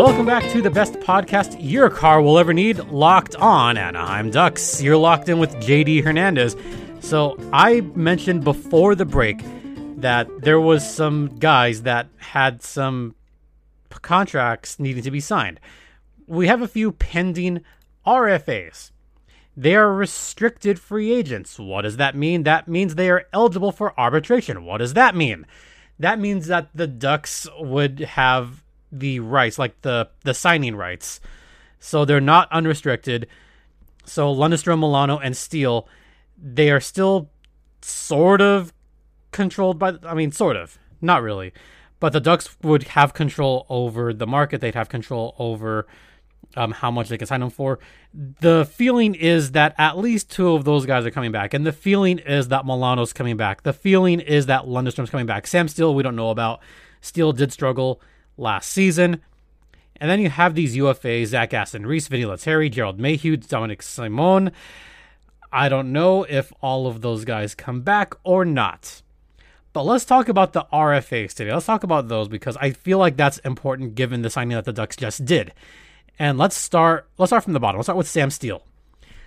Welcome 0.02 0.26
back 0.26 0.52
to 0.52 0.64
the 0.64 0.72
best 0.72 0.94
podcast 0.94 1.58
your 1.60 1.88
car 1.88 2.24
will 2.24 2.40
ever 2.40 2.54
need, 2.54 2.80
Locked 2.86 3.36
On 3.36 3.78
Anaheim 3.78 4.32
Ducks. 4.32 4.82
You're 4.82 4.98
locked 4.98 5.30
in 5.30 5.38
with 5.38 5.54
JD 5.58 6.04
Hernandez. 6.04 6.56
So, 7.02 7.38
I 7.54 7.82
mentioned 7.82 8.44
before 8.44 8.96
the 8.96 9.06
break 9.06 9.44
that 9.98 10.28
there 10.42 10.60
was 10.60 10.92
some 10.92 11.38
guys 11.38 11.84
that 11.84 12.08
had 12.18 12.64
some 12.64 13.14
contracts 13.92 14.80
needing 14.80 15.04
to 15.04 15.12
be 15.12 15.20
signed. 15.20 15.60
We 16.26 16.48
have 16.48 16.64
a 16.64 16.68
few 16.68 16.94
pending 16.94 17.62
RFAs. 18.04 18.90
They 19.56 19.76
are 19.76 19.94
restricted 19.94 20.80
free 20.80 21.12
agents. 21.12 21.60
What 21.60 21.84
does 21.84 21.98
that 21.98 22.16
mean? 22.16 22.42
That 22.42 22.68
means 22.68 22.96
they 22.96 23.12
are 23.12 23.28
eligible 23.32 23.72
for 23.72 23.94
arbitration. 24.00 24.66
What 24.66 24.80
does 24.80 24.96
that 24.96 25.16
mean? 25.16 25.46
That 26.00 26.18
means 26.18 26.48
that 26.48 26.70
the 26.74 26.88
Ducks 26.88 27.48
would 27.60 28.00
have 28.00 28.64
the 28.92 29.20
rights, 29.20 29.58
like 29.58 29.82
the 29.82 30.10
the 30.24 30.34
signing 30.34 30.76
rights. 30.76 31.20
So 31.80 32.06
they're 32.06 32.22
not 32.22 32.52
unrestricted. 32.52 33.28
So 34.06 34.34
Lundestrom, 34.34 34.80
Milano, 34.80 35.18
and 35.18 35.36
Steel, 35.36 35.88
they 36.38 36.70
are 36.70 36.80
still 36.80 37.30
sort 37.82 38.42
of 38.42 38.74
controlled 39.32 39.80
by. 39.80 39.94
I 40.04 40.14
mean, 40.14 40.32
sort 40.32 40.56
of, 40.56 40.78
not 41.02 41.22
really, 41.22 41.54
but 42.00 42.14
the 42.14 42.20
Ducks 42.20 42.56
would 42.62 42.84
have 42.84 43.14
control 43.14 43.66
over 43.70 44.14
the 44.14 44.28
market. 44.28 44.62
They'd 44.62 44.76
have 44.76 44.90
control 44.90 45.36
over 45.40 45.88
um, 46.56 46.72
how 46.72 46.92
much 46.92 47.10
they 47.10 47.18
can 47.18 47.28
sign 47.28 47.40
them 47.40 47.50
for. 47.50 47.80
The 48.14 48.66
feeling 48.66 49.16
is 49.16 49.52
that 49.52 49.74
at 49.78 49.98
least 49.98 50.30
two 50.30 50.54
of 50.54 50.66
those 50.66 50.86
guys 50.86 51.06
are 51.06 51.12
coming 51.12 51.32
back, 51.32 51.54
and 51.54 51.66
the 51.66 51.72
feeling 51.72 52.20
is 52.20 52.50
that 52.50 52.66
Milano's 52.66 53.14
coming 53.14 53.38
back. 53.38 53.64
The 53.64 53.74
feeling 53.74 54.20
is 54.20 54.48
that 54.48 54.66
Lundestrom's 54.66 55.10
coming 55.10 55.26
back. 55.26 55.48
Sam 55.48 55.68
Steel, 55.68 55.96
we 55.96 56.04
don't 56.04 56.16
know 56.16 56.30
about. 56.30 56.60
Steel 57.02 57.32
did 57.32 57.52
struggle 57.52 58.02
last 58.42 58.72
season. 58.72 59.22
And 59.98 60.10
then 60.10 60.20
you 60.20 60.30
have 60.30 60.56
these 60.56 60.76
UFAs, 60.76 61.28
Zach 61.28 61.54
Aston 61.54 61.86
Reese, 61.86 62.08
Vinny 62.08 62.26
Lettieri, 62.26 62.70
Gerald 62.70 63.00
Mayhew, 63.00 63.38
Dominik 63.38 63.84
Simon. 63.84 64.52
I 65.54 65.70
don't 65.70 65.92
know 65.92 66.24
if 66.24 66.52
all 66.62 66.88
of 66.88 67.02
those 67.02 67.24
guys 67.24 67.54
come 67.54 67.82
back 67.82 68.16
or 68.24 68.44
not. 68.44 69.02
But 69.74 69.84
let's 69.84 70.06
talk 70.06 70.28
about 70.28 70.54
the 70.54 70.66
RFAs 70.74 71.34
today. 71.34 71.54
Let's 71.54 71.66
talk 71.66 71.84
about 71.84 72.08
those 72.08 72.28
because 72.28 72.58
I 72.58 72.72
feel 72.72 72.98
like 72.98 73.16
that's 73.16 73.38
important 73.40 73.96
given 73.96 74.22
the 74.22 74.30
signing 74.30 74.56
that 74.56 74.66
the 74.66 74.74
Ducks 74.74 74.98
just 74.98 75.24
did. 75.24 75.54
And 76.20 76.38
let's 76.38 76.56
start 76.56 77.08
let's 77.18 77.30
start 77.30 77.44
from 77.44 77.54
the 77.54 77.60
bottom. 77.60 77.78
Let's 77.78 77.86
start 77.86 77.98
with 77.98 78.08
Sam 78.08 78.30
Steel. 78.30 78.64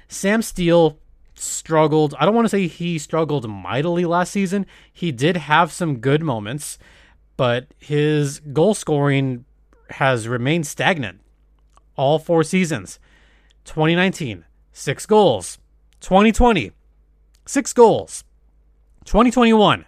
Sam 0.09 0.43
Steel 0.43 0.99
struggled. 1.35 2.15
I 2.19 2.25
don't 2.25 2.35
want 2.35 2.45
to 2.45 2.51
say 2.51 2.67
he 2.67 2.99
struggled 2.99 3.49
mightily 3.49 4.05
last 4.05 4.33
season. 4.33 4.67
He 4.93 5.13
did 5.13 5.37
have 5.37 5.73
some 5.73 5.99
good 5.99 6.23
moments, 6.23 6.79
but 7.37 7.67
his 7.79 8.41
goal 8.41 8.75
scoring 8.75 9.45
has 9.91 10.29
remained 10.29 10.67
stagnant 10.67 11.21
all 11.97 12.19
four 12.19 12.43
seasons. 12.43 12.99
2019, 13.65 14.45
6 14.73 15.07
goals. 15.07 15.59
2020, 16.01 16.73
6 17.47 17.73
goals. 17.73 18.25
2021, 19.05 19.85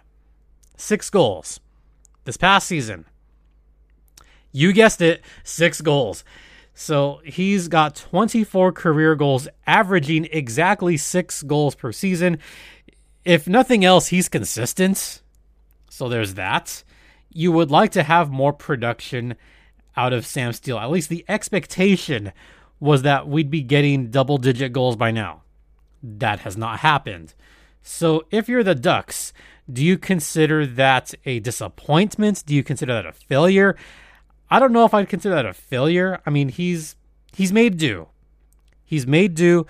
6 0.75 1.09
goals. 1.09 1.59
This 2.25 2.37
past 2.37 2.67
season, 2.67 3.05
you 4.51 4.73
guessed 4.73 5.01
it, 5.01 5.21
6 5.43 5.81
goals. 5.81 6.23
So 6.73 7.21
he's 7.25 7.69
got 7.69 7.95
24 7.95 8.71
career 8.71 9.15
goals, 9.15 9.47
averaging 9.65 10.27
exactly 10.31 10.95
six 10.95 11.41
goals 11.41 11.73
per 11.73 11.91
season. 11.91 12.37
If 13.25 13.47
nothing 13.47 13.83
else, 13.83 14.07
he's 14.07 14.29
consistent. 14.29 15.23
So 15.89 16.07
there's 16.07 16.35
that. 16.35 16.83
You 17.29 17.51
would 17.51 17.71
like 17.71 17.91
to 17.91 18.03
have 18.03 18.29
more 18.29 18.53
production 18.53 19.35
out 19.95 20.13
of 20.13 20.25
Sam 20.25 20.53
Steel. 20.53 20.77
At 20.77 20.91
least 20.91 21.09
the 21.09 21.25
expectation 21.27 22.31
was 22.79 23.01
that 23.01 23.27
we'd 23.27 23.49
be 23.49 23.61
getting 23.61 24.11
double 24.11 24.37
digit 24.37 24.71
goals 24.71 24.95
by 24.95 25.11
now. 25.11 25.41
That 26.03 26.39
has 26.39 26.55
not 26.55 26.79
happened. 26.79 27.33
So 27.81 28.25
if 28.31 28.47
you're 28.47 28.63
the 28.63 28.75
Ducks, 28.75 29.33
do 29.71 29.83
you 29.83 29.97
consider 29.97 30.65
that 30.65 31.13
a 31.25 31.39
disappointment? 31.39 32.43
Do 32.45 32.55
you 32.55 32.63
consider 32.63 32.93
that 32.93 33.05
a 33.05 33.11
failure? 33.11 33.75
I 34.49 34.59
don't 34.59 34.71
know 34.71 34.85
if 34.85 34.93
I'd 34.93 35.09
consider 35.09 35.35
that 35.35 35.45
a 35.45 35.53
failure. 35.53 36.21
I 36.25 36.29
mean, 36.29 36.49
he's 36.49 36.95
he's 37.35 37.51
made 37.51 37.77
do. 37.77 38.07
He's 38.85 39.05
made 39.05 39.35
do 39.35 39.65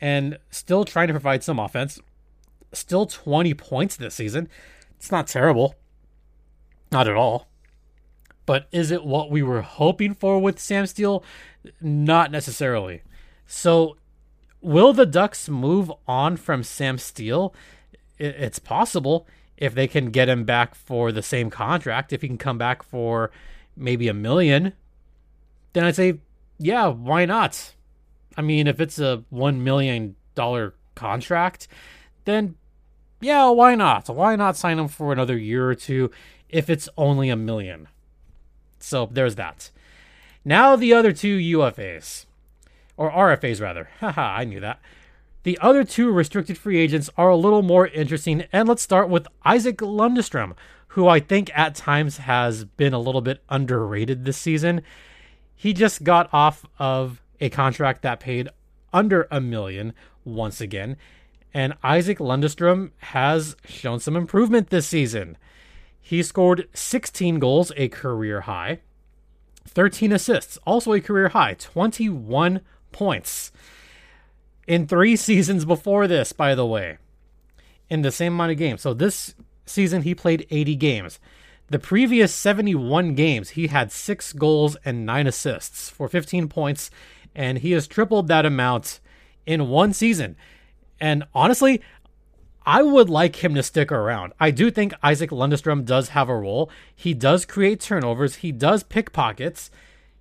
and 0.00 0.38
still 0.50 0.84
trying 0.84 1.08
to 1.08 1.14
provide 1.14 1.44
some 1.44 1.58
offense. 1.58 2.00
Still 2.72 3.06
20 3.06 3.54
points 3.54 3.96
this 3.96 4.14
season. 4.14 4.48
It's 4.96 5.10
not 5.10 5.26
terrible. 5.26 5.74
Not 6.90 7.08
at 7.08 7.16
all. 7.16 7.46
But 8.44 8.68
is 8.70 8.90
it 8.90 9.04
what 9.04 9.30
we 9.30 9.42
were 9.42 9.62
hoping 9.62 10.14
for 10.14 10.38
with 10.38 10.60
Sam 10.60 10.86
Steel? 10.86 11.24
Not 11.80 12.30
necessarily. 12.30 13.02
So, 13.46 13.96
will 14.60 14.92
the 14.92 15.06
Ducks 15.06 15.48
move 15.48 15.92
on 16.06 16.36
from 16.36 16.62
Sam 16.62 16.98
Steel? 16.98 17.54
It's 18.18 18.60
possible 18.60 19.26
if 19.56 19.74
they 19.74 19.88
can 19.88 20.10
get 20.10 20.28
him 20.28 20.44
back 20.44 20.74
for 20.74 21.10
the 21.10 21.22
same 21.22 21.50
contract. 21.50 22.12
If 22.12 22.22
he 22.22 22.28
can 22.28 22.38
come 22.38 22.58
back 22.58 22.82
for 22.82 23.30
maybe 23.76 24.08
a 24.08 24.14
million, 24.14 24.72
then 25.72 25.84
I'd 25.84 25.96
say, 25.96 26.20
yeah, 26.58 26.86
why 26.86 27.24
not? 27.24 27.74
I 28.36 28.42
mean, 28.42 28.66
if 28.66 28.80
it's 28.80 28.98
a 28.98 29.24
$1 29.32 29.58
million 29.58 30.16
contract, 30.94 31.68
then 32.24 32.54
yeah, 33.20 33.48
why 33.48 33.74
not? 33.74 34.08
Why 34.08 34.36
not 34.36 34.56
sign 34.56 34.78
him 34.78 34.88
for 34.88 35.12
another 35.12 35.38
year 35.38 35.68
or 35.68 35.74
two 35.74 36.10
if 36.48 36.70
it's 36.70 36.88
only 36.96 37.28
a 37.28 37.36
million? 37.36 37.88
So 38.78 39.08
there's 39.10 39.34
that. 39.36 39.70
Now 40.44 40.76
the 40.76 40.92
other 40.92 41.12
two 41.12 41.38
UFAs, 41.38 42.26
or 42.96 43.10
RFAs 43.10 43.60
rather. 43.60 43.88
Haha, 44.00 44.36
I 44.36 44.44
knew 44.44 44.60
that. 44.60 44.80
The 45.42 45.58
other 45.60 45.84
two 45.84 46.10
restricted 46.10 46.58
free 46.58 46.78
agents 46.78 47.08
are 47.16 47.28
a 47.28 47.36
little 47.36 47.62
more 47.62 47.86
interesting, 47.86 48.44
and 48.52 48.68
let's 48.68 48.82
start 48.82 49.08
with 49.08 49.28
Isaac 49.44 49.78
Lundestrom, 49.78 50.54
who 50.88 51.06
I 51.06 51.20
think 51.20 51.50
at 51.56 51.74
times 51.74 52.18
has 52.18 52.64
been 52.64 52.92
a 52.92 52.98
little 52.98 53.20
bit 53.20 53.42
underrated 53.48 54.24
this 54.24 54.36
season. 54.36 54.82
He 55.54 55.72
just 55.72 56.02
got 56.02 56.28
off 56.32 56.66
of 56.78 57.22
a 57.40 57.48
contract 57.48 58.02
that 58.02 58.18
paid 58.18 58.48
under 58.92 59.28
a 59.30 59.40
million 59.40 59.92
once 60.24 60.60
again, 60.60 60.96
and 61.54 61.74
Isaac 61.82 62.18
Lundestrom 62.18 62.90
has 62.98 63.56
shown 63.64 64.00
some 64.00 64.16
improvement 64.16 64.70
this 64.70 64.86
season. 64.86 65.36
He 66.06 66.22
scored 66.22 66.68
16 66.72 67.40
goals, 67.40 67.72
a 67.76 67.88
career 67.88 68.42
high, 68.42 68.78
13 69.66 70.12
assists, 70.12 70.56
also 70.64 70.92
a 70.92 71.00
career 71.00 71.30
high, 71.30 71.54
21 71.54 72.60
points. 72.92 73.50
In 74.68 74.86
three 74.86 75.16
seasons 75.28 75.64
before 75.64 76.06
this, 76.06 76.32
by 76.32 76.54
the 76.54 76.64
way, 76.64 76.98
in 77.90 78.02
the 78.02 78.12
same 78.12 78.34
amount 78.34 78.52
of 78.52 78.58
games. 78.58 78.82
So 78.82 78.94
this 78.94 79.34
season, 79.64 80.02
he 80.02 80.14
played 80.14 80.46
80 80.48 80.76
games. 80.76 81.18
The 81.70 81.80
previous 81.80 82.32
71 82.32 83.16
games, 83.16 83.50
he 83.50 83.66
had 83.66 83.90
six 83.90 84.32
goals 84.32 84.76
and 84.84 85.04
nine 85.04 85.26
assists 85.26 85.90
for 85.90 86.08
15 86.08 86.46
points, 86.46 86.88
and 87.34 87.58
he 87.58 87.72
has 87.72 87.88
tripled 87.88 88.28
that 88.28 88.46
amount 88.46 89.00
in 89.44 89.70
one 89.70 89.92
season. 89.92 90.36
And 91.00 91.24
honestly, 91.34 91.82
I 92.66 92.82
would 92.82 93.08
like 93.08 93.44
him 93.44 93.54
to 93.54 93.62
stick 93.62 93.92
around. 93.92 94.32
I 94.40 94.50
do 94.50 94.72
think 94.72 94.92
Isaac 95.00 95.30
Lundestrom 95.30 95.84
does 95.84 96.10
have 96.10 96.28
a 96.28 96.36
role. 96.36 96.68
He 96.94 97.14
does 97.14 97.44
create 97.44 97.80
turnovers, 97.80 98.36
he 98.36 98.50
does 98.50 98.82
pickpockets. 98.82 99.70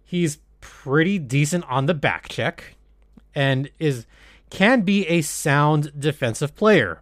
He's 0.03 0.37
pretty 0.61 1.17
decent 1.17 1.65
on 1.67 1.87
the 1.87 1.95
back 1.95 2.29
check 2.29 2.75
and 3.33 3.69
is 3.79 4.05
can 4.51 4.81
be 4.81 5.07
a 5.07 5.21
sound 5.21 5.91
defensive 5.99 6.55
player 6.55 7.01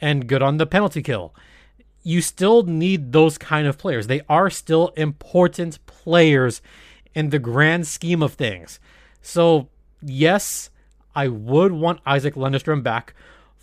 and 0.00 0.28
good 0.28 0.42
on 0.42 0.56
the 0.56 0.66
penalty 0.66 1.02
kill. 1.02 1.34
You 2.02 2.20
still 2.20 2.62
need 2.62 3.12
those 3.12 3.36
kind 3.36 3.66
of 3.66 3.78
players. 3.78 4.06
They 4.06 4.22
are 4.28 4.48
still 4.48 4.88
important 4.96 5.84
players 5.86 6.62
in 7.14 7.30
the 7.30 7.40
grand 7.40 7.86
scheme 7.88 8.22
of 8.22 8.34
things. 8.34 8.78
So, 9.20 9.68
yes, 10.00 10.70
I 11.16 11.26
would 11.28 11.72
want 11.72 12.00
Isaac 12.06 12.34
Lundestrom 12.34 12.82
back. 12.82 13.14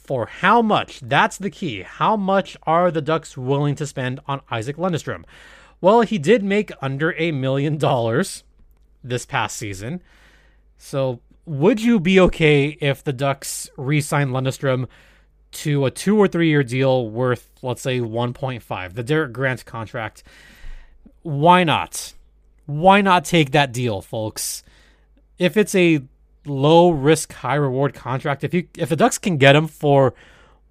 For 0.04 0.26
how 0.26 0.62
much? 0.62 1.00
That's 1.00 1.38
the 1.38 1.50
key. 1.50 1.84
How 1.84 2.18
much 2.18 2.58
are 2.64 2.92
the 2.92 3.02
Ducks 3.02 3.38
willing 3.38 3.76
to 3.76 3.88
spend 3.88 4.20
on 4.28 4.42
Isaac 4.52 4.78
Lundestrom? 4.78 5.24
Well, 5.80 6.02
he 6.02 6.18
did 6.18 6.44
make 6.44 6.72
under 6.82 7.14
a 7.18 7.32
million 7.32 7.78
dollars 7.78 8.44
this 9.04 9.26
past 9.26 9.58
season. 9.58 10.02
So, 10.78 11.20
would 11.46 11.82
you 11.82 12.00
be 12.00 12.20
okay 12.20 12.78
if 12.82 13.04
the 13.04 13.14
Ducks 13.14 13.70
re 13.78 14.02
signed 14.02 14.32
Lundestrom 14.32 14.88
to 15.52 15.86
a 15.86 15.92
two 15.92 16.18
or 16.18 16.28
three 16.28 16.50
year 16.50 16.64
deal 16.64 17.10
worth, 17.10 17.50
let's 17.62 17.82
say, 17.82 18.00
1.5, 18.00 18.94
the 18.94 19.04
Derek 19.04 19.34
Grant 19.34 19.66
contract. 19.66 20.24
Why 21.22 21.64
not? 21.64 22.14
Why 22.66 23.02
not 23.02 23.24
take 23.24 23.52
that 23.52 23.72
deal, 23.72 24.02
folks? 24.02 24.64
if 25.44 25.58
it's 25.58 25.76
a 25.76 26.02
low 26.46 26.90
risk, 26.90 27.34
high 27.34 27.56
reward 27.56 27.94
contract, 27.94 28.44
if 28.44 28.54
you 28.54 28.68
if 28.78 28.90
the 28.90 28.96
Ducks 28.96 29.18
can 29.18 29.38
get 29.38 29.56
him 29.56 29.68
for 29.68 30.14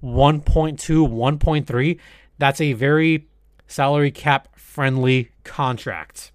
1.2, 0.03 0.77
1.3, 0.79 1.99
that's 2.39 2.61
a 2.61 2.73
very 2.73 3.27
salary 3.67 4.11
cap 4.11 4.49
friendly 4.59 5.31
contract. 5.45 6.33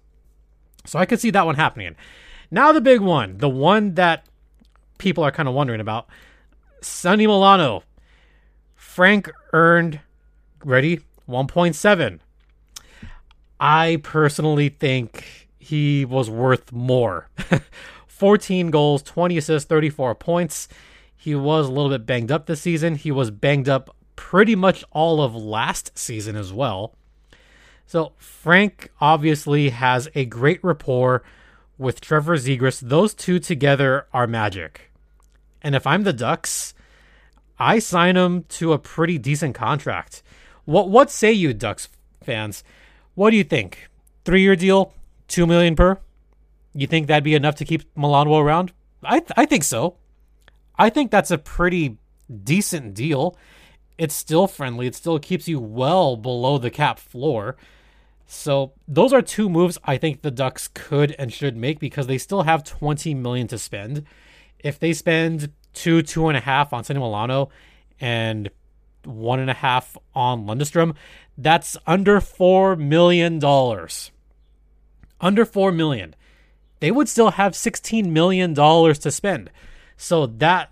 So 0.84 0.98
I 0.98 1.06
could 1.06 1.20
see 1.20 1.30
that 1.30 1.46
one 1.46 1.56
happening. 1.56 1.96
Now 2.50 2.72
the 2.72 2.80
big 2.80 3.00
one, 3.00 3.38
the 3.38 3.48
one 3.48 3.94
that 3.94 4.26
people 4.98 5.24
are 5.24 5.30
kind 5.30 5.48
of 5.48 5.54
wondering 5.54 5.80
about. 5.80 6.08
Sonny 6.80 7.26
Milano. 7.26 7.82
Frank 8.74 9.30
earned 9.52 10.00
ready 10.64 11.00
1.7. 11.28 12.18
I 13.60 14.00
personally 14.02 14.68
think 14.68 15.48
he 15.58 16.04
was 16.04 16.30
worth 16.30 16.72
more. 16.72 17.28
14 18.18 18.70
goals, 18.70 19.02
20 19.02 19.38
assists, 19.38 19.68
34 19.68 20.16
points. 20.16 20.68
He 21.16 21.34
was 21.34 21.66
a 21.66 21.72
little 21.72 21.90
bit 21.90 22.04
banged 22.04 22.32
up 22.32 22.46
this 22.46 22.60
season. 22.60 22.96
He 22.96 23.10
was 23.10 23.30
banged 23.30 23.68
up 23.68 23.94
pretty 24.16 24.56
much 24.56 24.84
all 24.90 25.22
of 25.22 25.34
last 25.34 25.96
season 25.96 26.34
as 26.34 26.52
well. 26.52 26.94
So 27.86 28.12
Frank 28.18 28.90
obviously 29.00 29.70
has 29.70 30.08
a 30.14 30.24
great 30.24 30.62
rapport 30.62 31.22
with 31.78 32.00
Trevor 32.00 32.36
Zegras. 32.36 32.80
Those 32.80 33.14
two 33.14 33.38
together 33.38 34.06
are 34.12 34.26
magic. 34.26 34.90
And 35.62 35.74
if 35.74 35.86
I'm 35.86 36.02
the 36.02 36.12
Ducks, 36.12 36.74
I 37.58 37.78
sign 37.78 38.16
him 38.16 38.44
to 38.50 38.72
a 38.72 38.78
pretty 38.78 39.18
decent 39.18 39.54
contract. 39.54 40.22
What 40.64 40.90
what 40.90 41.10
say 41.10 41.32
you, 41.32 41.54
Ducks 41.54 41.88
fans? 42.22 42.62
What 43.14 43.30
do 43.30 43.36
you 43.36 43.44
think? 43.44 43.88
Three 44.24 44.42
year 44.42 44.56
deal, 44.56 44.92
two 45.28 45.46
million 45.46 45.74
per. 45.76 45.98
You 46.78 46.86
think 46.86 47.08
that'd 47.08 47.24
be 47.24 47.34
enough 47.34 47.56
to 47.56 47.64
keep 47.64 47.82
Milano 47.96 48.38
around? 48.38 48.72
I 49.02 49.18
th- 49.18 49.32
I 49.36 49.46
think 49.46 49.64
so. 49.64 49.96
I 50.78 50.90
think 50.90 51.10
that's 51.10 51.32
a 51.32 51.36
pretty 51.36 51.98
decent 52.44 52.94
deal. 52.94 53.36
It's 53.98 54.14
still 54.14 54.46
friendly. 54.46 54.86
It 54.86 54.94
still 54.94 55.18
keeps 55.18 55.48
you 55.48 55.58
well 55.58 56.16
below 56.16 56.56
the 56.56 56.70
cap 56.70 57.00
floor. 57.00 57.56
So 58.26 58.74
those 58.86 59.12
are 59.12 59.22
two 59.22 59.48
moves 59.48 59.76
I 59.82 59.96
think 59.96 60.22
the 60.22 60.30
Ducks 60.30 60.68
could 60.68 61.16
and 61.18 61.32
should 61.32 61.56
make 61.56 61.80
because 61.80 62.06
they 62.06 62.16
still 62.16 62.44
have 62.44 62.62
20 62.62 63.12
million 63.12 63.48
to 63.48 63.58
spend. 63.58 64.04
If 64.60 64.78
they 64.78 64.92
spend 64.92 65.50
two, 65.74 66.02
two 66.02 66.28
and 66.28 66.36
a 66.36 66.40
half 66.40 66.72
on 66.72 66.84
Sonny 66.84 67.00
Milano 67.00 67.48
and 67.98 68.50
one 69.04 69.40
and 69.40 69.50
a 69.50 69.54
half 69.54 69.96
on 70.14 70.46
Lundestrom, 70.46 70.94
that's 71.36 71.76
under 71.88 72.20
four 72.20 72.76
million 72.76 73.40
dollars. 73.40 74.12
Under 75.20 75.44
four 75.44 75.72
million. 75.72 76.14
They 76.80 76.90
would 76.90 77.08
still 77.08 77.32
have 77.32 77.52
$16 77.52 78.06
million 78.06 78.54
to 78.54 79.10
spend. 79.10 79.50
So 79.96 80.26
that 80.26 80.70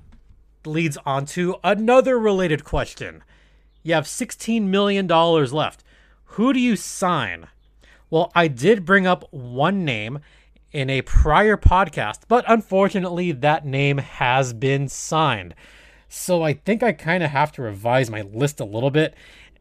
leads 0.64 0.96
on 1.04 1.26
to 1.26 1.56
another 1.64 2.18
related 2.18 2.64
question. 2.64 3.22
You 3.82 3.94
have 3.94 4.04
$16 4.04 4.62
million 4.62 5.06
left. 5.06 5.84
Who 6.24 6.52
do 6.52 6.60
you 6.60 6.76
sign? 6.76 7.46
Well, 8.10 8.30
I 8.34 8.48
did 8.48 8.84
bring 8.84 9.06
up 9.06 9.24
one 9.32 9.84
name 9.84 10.20
in 10.72 10.90
a 10.90 11.02
prior 11.02 11.56
podcast, 11.56 12.20
but 12.28 12.44
unfortunately, 12.46 13.32
that 13.32 13.64
name 13.64 13.98
has 13.98 14.52
been 14.52 14.88
signed. 14.88 15.54
So 16.08 16.42
I 16.42 16.52
think 16.52 16.82
I 16.82 16.92
kind 16.92 17.22
of 17.22 17.30
have 17.30 17.52
to 17.52 17.62
revise 17.62 18.10
my 18.10 18.22
list 18.22 18.60
a 18.60 18.64
little 18.64 18.90
bit. 18.90 19.14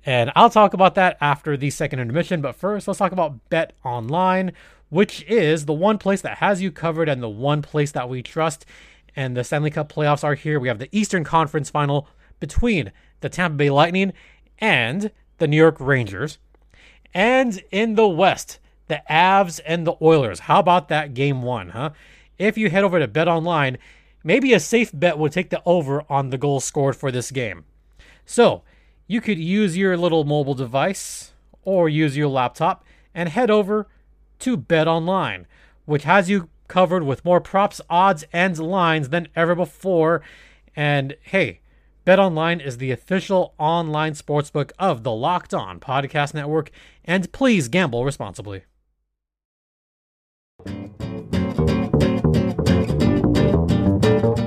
And 0.05 0.31
I'll 0.35 0.49
talk 0.49 0.73
about 0.73 0.95
that 0.95 1.17
after 1.19 1.57
the 1.57 1.69
second 1.71 1.99
intermission. 1.99 2.41
But 2.41 2.55
first, 2.55 2.87
let's 2.87 2.99
talk 2.99 3.11
about 3.11 3.49
Bet 3.49 3.73
Online, 3.83 4.51
which 4.89 5.23
is 5.23 5.65
the 5.65 5.73
one 5.73 5.97
place 5.97 6.21
that 6.21 6.37
has 6.37 6.61
you 6.61 6.71
covered 6.71 7.09
and 7.09 7.21
the 7.21 7.29
one 7.29 7.61
place 7.61 7.91
that 7.91 8.09
we 8.09 8.21
trust. 8.21 8.65
And 9.15 9.35
the 9.35 9.43
Stanley 9.43 9.71
Cup 9.71 9.91
playoffs 9.91 10.23
are 10.23 10.35
here. 10.35 10.59
We 10.59 10.67
have 10.67 10.79
the 10.79 10.89
Eastern 10.91 11.23
Conference 11.23 11.69
final 11.69 12.07
between 12.39 12.91
the 13.21 13.29
Tampa 13.29 13.57
Bay 13.57 13.69
Lightning 13.69 14.13
and 14.59 15.11
the 15.37 15.47
New 15.47 15.57
York 15.57 15.77
Rangers. 15.79 16.37
And 17.13 17.63
in 17.71 17.95
the 17.95 18.07
West, 18.07 18.59
the 18.87 19.01
Avs 19.09 19.59
and 19.65 19.87
the 19.87 19.95
Oilers. 20.01 20.41
How 20.41 20.59
about 20.59 20.89
that 20.89 21.13
game 21.13 21.41
one, 21.41 21.69
huh? 21.69 21.91
If 22.37 22.57
you 22.57 22.69
head 22.69 22.83
over 22.83 22.99
to 22.99 23.07
Bet 23.07 23.27
Online, 23.27 23.77
maybe 24.23 24.53
a 24.53 24.59
safe 24.59 24.91
bet 24.93 25.17
would 25.17 25.31
take 25.31 25.49
the 25.49 25.61
over 25.65 26.03
on 26.09 26.29
the 26.29 26.37
goals 26.37 26.65
scored 26.65 26.95
for 26.95 27.11
this 27.11 27.31
game. 27.31 27.63
So 28.25 28.63
you 29.07 29.21
could 29.21 29.39
use 29.39 29.77
your 29.77 29.95
little 29.95 30.25
mobile 30.25 30.55
device 30.55 31.31
or 31.63 31.87
use 31.87 32.17
your 32.17 32.27
laptop 32.27 32.83
and 33.13 33.29
head 33.29 33.49
over 33.49 33.87
to 34.45 34.55
Bet 34.55 34.87
Online, 34.87 35.47
which 35.85 36.03
has 36.03 36.29
you 36.29 36.49
covered 36.67 37.01
with 37.01 37.25
more 37.25 37.41
props, 37.41 37.81
odds, 37.89 38.25
and 38.31 38.59
lines 38.59 39.09
than 39.09 39.27
ever 39.35 39.55
before. 39.55 40.21
And 40.75 41.17
hey, 41.23 41.61
Bet 42.03 42.19
Online 42.19 42.59
is 42.59 42.77
the 42.77 42.91
official 42.91 43.55
online 43.57 44.13
sportsbook 44.13 44.71
of 44.77 45.01
the 45.01 45.11
Locked 45.11 45.55
On 45.55 45.79
Podcast 45.79 46.35
Network, 46.35 46.69
and 47.03 47.31
please 47.31 47.67
gamble 47.69 48.05
responsibly. 48.05 48.65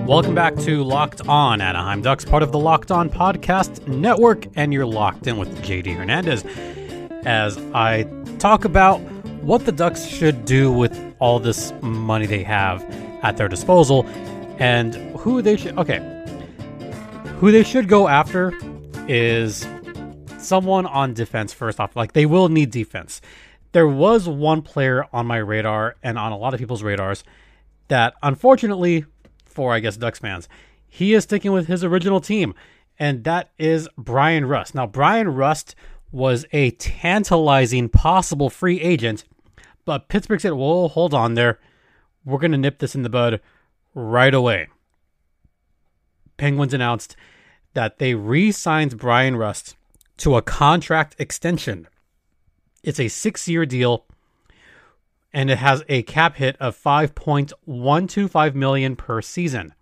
Welcome 0.07 0.37
back 0.37 0.55
to 0.59 0.85
Locked 0.85 1.27
On 1.27 1.61
Anaheim 1.61 2.03
Ducks, 2.03 2.25
part 2.25 2.45
of 2.45 2.53
the 2.53 2.59
Locked 2.61 2.93
On 2.93 3.11
Podcast 3.11 3.89
Network, 3.89 4.47
and 4.55 4.73
you're 4.73 4.87
locked 4.87 5.27
in 5.27 5.39
with 5.39 5.61
JD 5.65 5.97
Hernandez 5.97 6.45
as 7.27 7.59
I 7.75 8.05
talk 8.39 8.65
about 8.65 9.01
what 9.49 9.65
the 9.65 9.73
Ducks 9.73 10.05
should 10.05 10.45
do 10.45 10.71
with 10.71 10.95
all 11.21 11.41
this 11.41 11.73
money 11.81 12.27
they 12.27 12.43
have 12.43 12.85
at 13.23 13.39
their 13.39 13.49
disposal 13.49 14.07
and 14.59 14.95
who 15.17 15.41
they 15.41 15.57
should. 15.57 15.79
Okay, 15.79 16.01
who 17.39 17.51
they 17.51 17.63
should 17.63 17.89
go 17.89 18.09
after 18.09 18.53
is 19.09 19.67
someone 20.37 20.85
on 20.85 21.15
defense 21.15 21.55
first 21.55 21.81
off. 21.81 21.97
Like 21.97 22.13
they 22.13 22.27
will 22.27 22.51
need 22.51 22.71
defense. 22.71 23.23
There 23.73 23.89
was 23.89 24.29
one 24.29 24.61
player 24.61 25.07
on 25.15 25.27
my 25.27 25.39
radar 25.39 25.97
and 26.03 26.19
on 26.19 26.31
a 26.31 26.37
lot 26.37 26.53
of 26.53 26.61
people's 26.61 26.83
radars 26.83 27.25
that 27.89 28.13
unfortunately 28.23 29.07
for 29.47 29.73
I 29.73 29.81
guess 29.81 29.97
Ducks 29.97 30.19
fans, 30.19 30.47
he 30.89 31.15
is 31.15 31.25
sticking 31.25 31.53
with 31.53 31.69
his 31.69 31.83
original 31.83 32.21
team 32.21 32.53
and 32.99 33.25
that 33.25 33.49
is 33.57 33.89
Bryan 33.97 34.45
Rust. 34.45 34.75
Now 34.75 34.87
Bryan 34.87 35.31
Rust 35.31 35.75
was 36.13 36.45
a 36.53 36.71
tantalizing 36.73 37.89
possible 37.89 38.51
free 38.51 38.79
agent, 38.83 39.25
but 39.89 40.09
Pittsburgh 40.09 40.39
said, 40.39 40.53
"Whoa, 40.53 40.87
hold 40.87 41.15
on 41.15 41.33
there. 41.33 41.59
We're 42.23 42.37
going 42.37 42.53
to 42.53 42.59
nip 42.59 42.79
this 42.79 42.95
in 42.95 43.05
the 43.05 43.09
bud 43.09 43.41
right 43.95 44.35
away." 44.35 44.69
Penguins 46.37 46.75
announced 46.75 47.17
that 47.73 47.99
they 47.99 48.15
re 48.15 48.53
signed 48.53 48.99
Bryan 48.99 49.37
Rust 49.37 49.77
to 50.19 50.37
a 50.37 50.43
contract 50.43 51.17
extension. 51.19 51.89
It's 52.83 53.01
a 53.01 53.09
six 53.09 53.49
year 53.49 53.65
deal 53.65 54.05
and 55.33 55.49
it 55.49 55.57
has 55.57 55.83
a 55.89 56.03
cap 56.03 56.37
hit 56.37 56.59
of 56.61 56.77
5.125 56.77 58.55
million 58.55 58.95
per 58.95 59.23
season. 59.23 59.73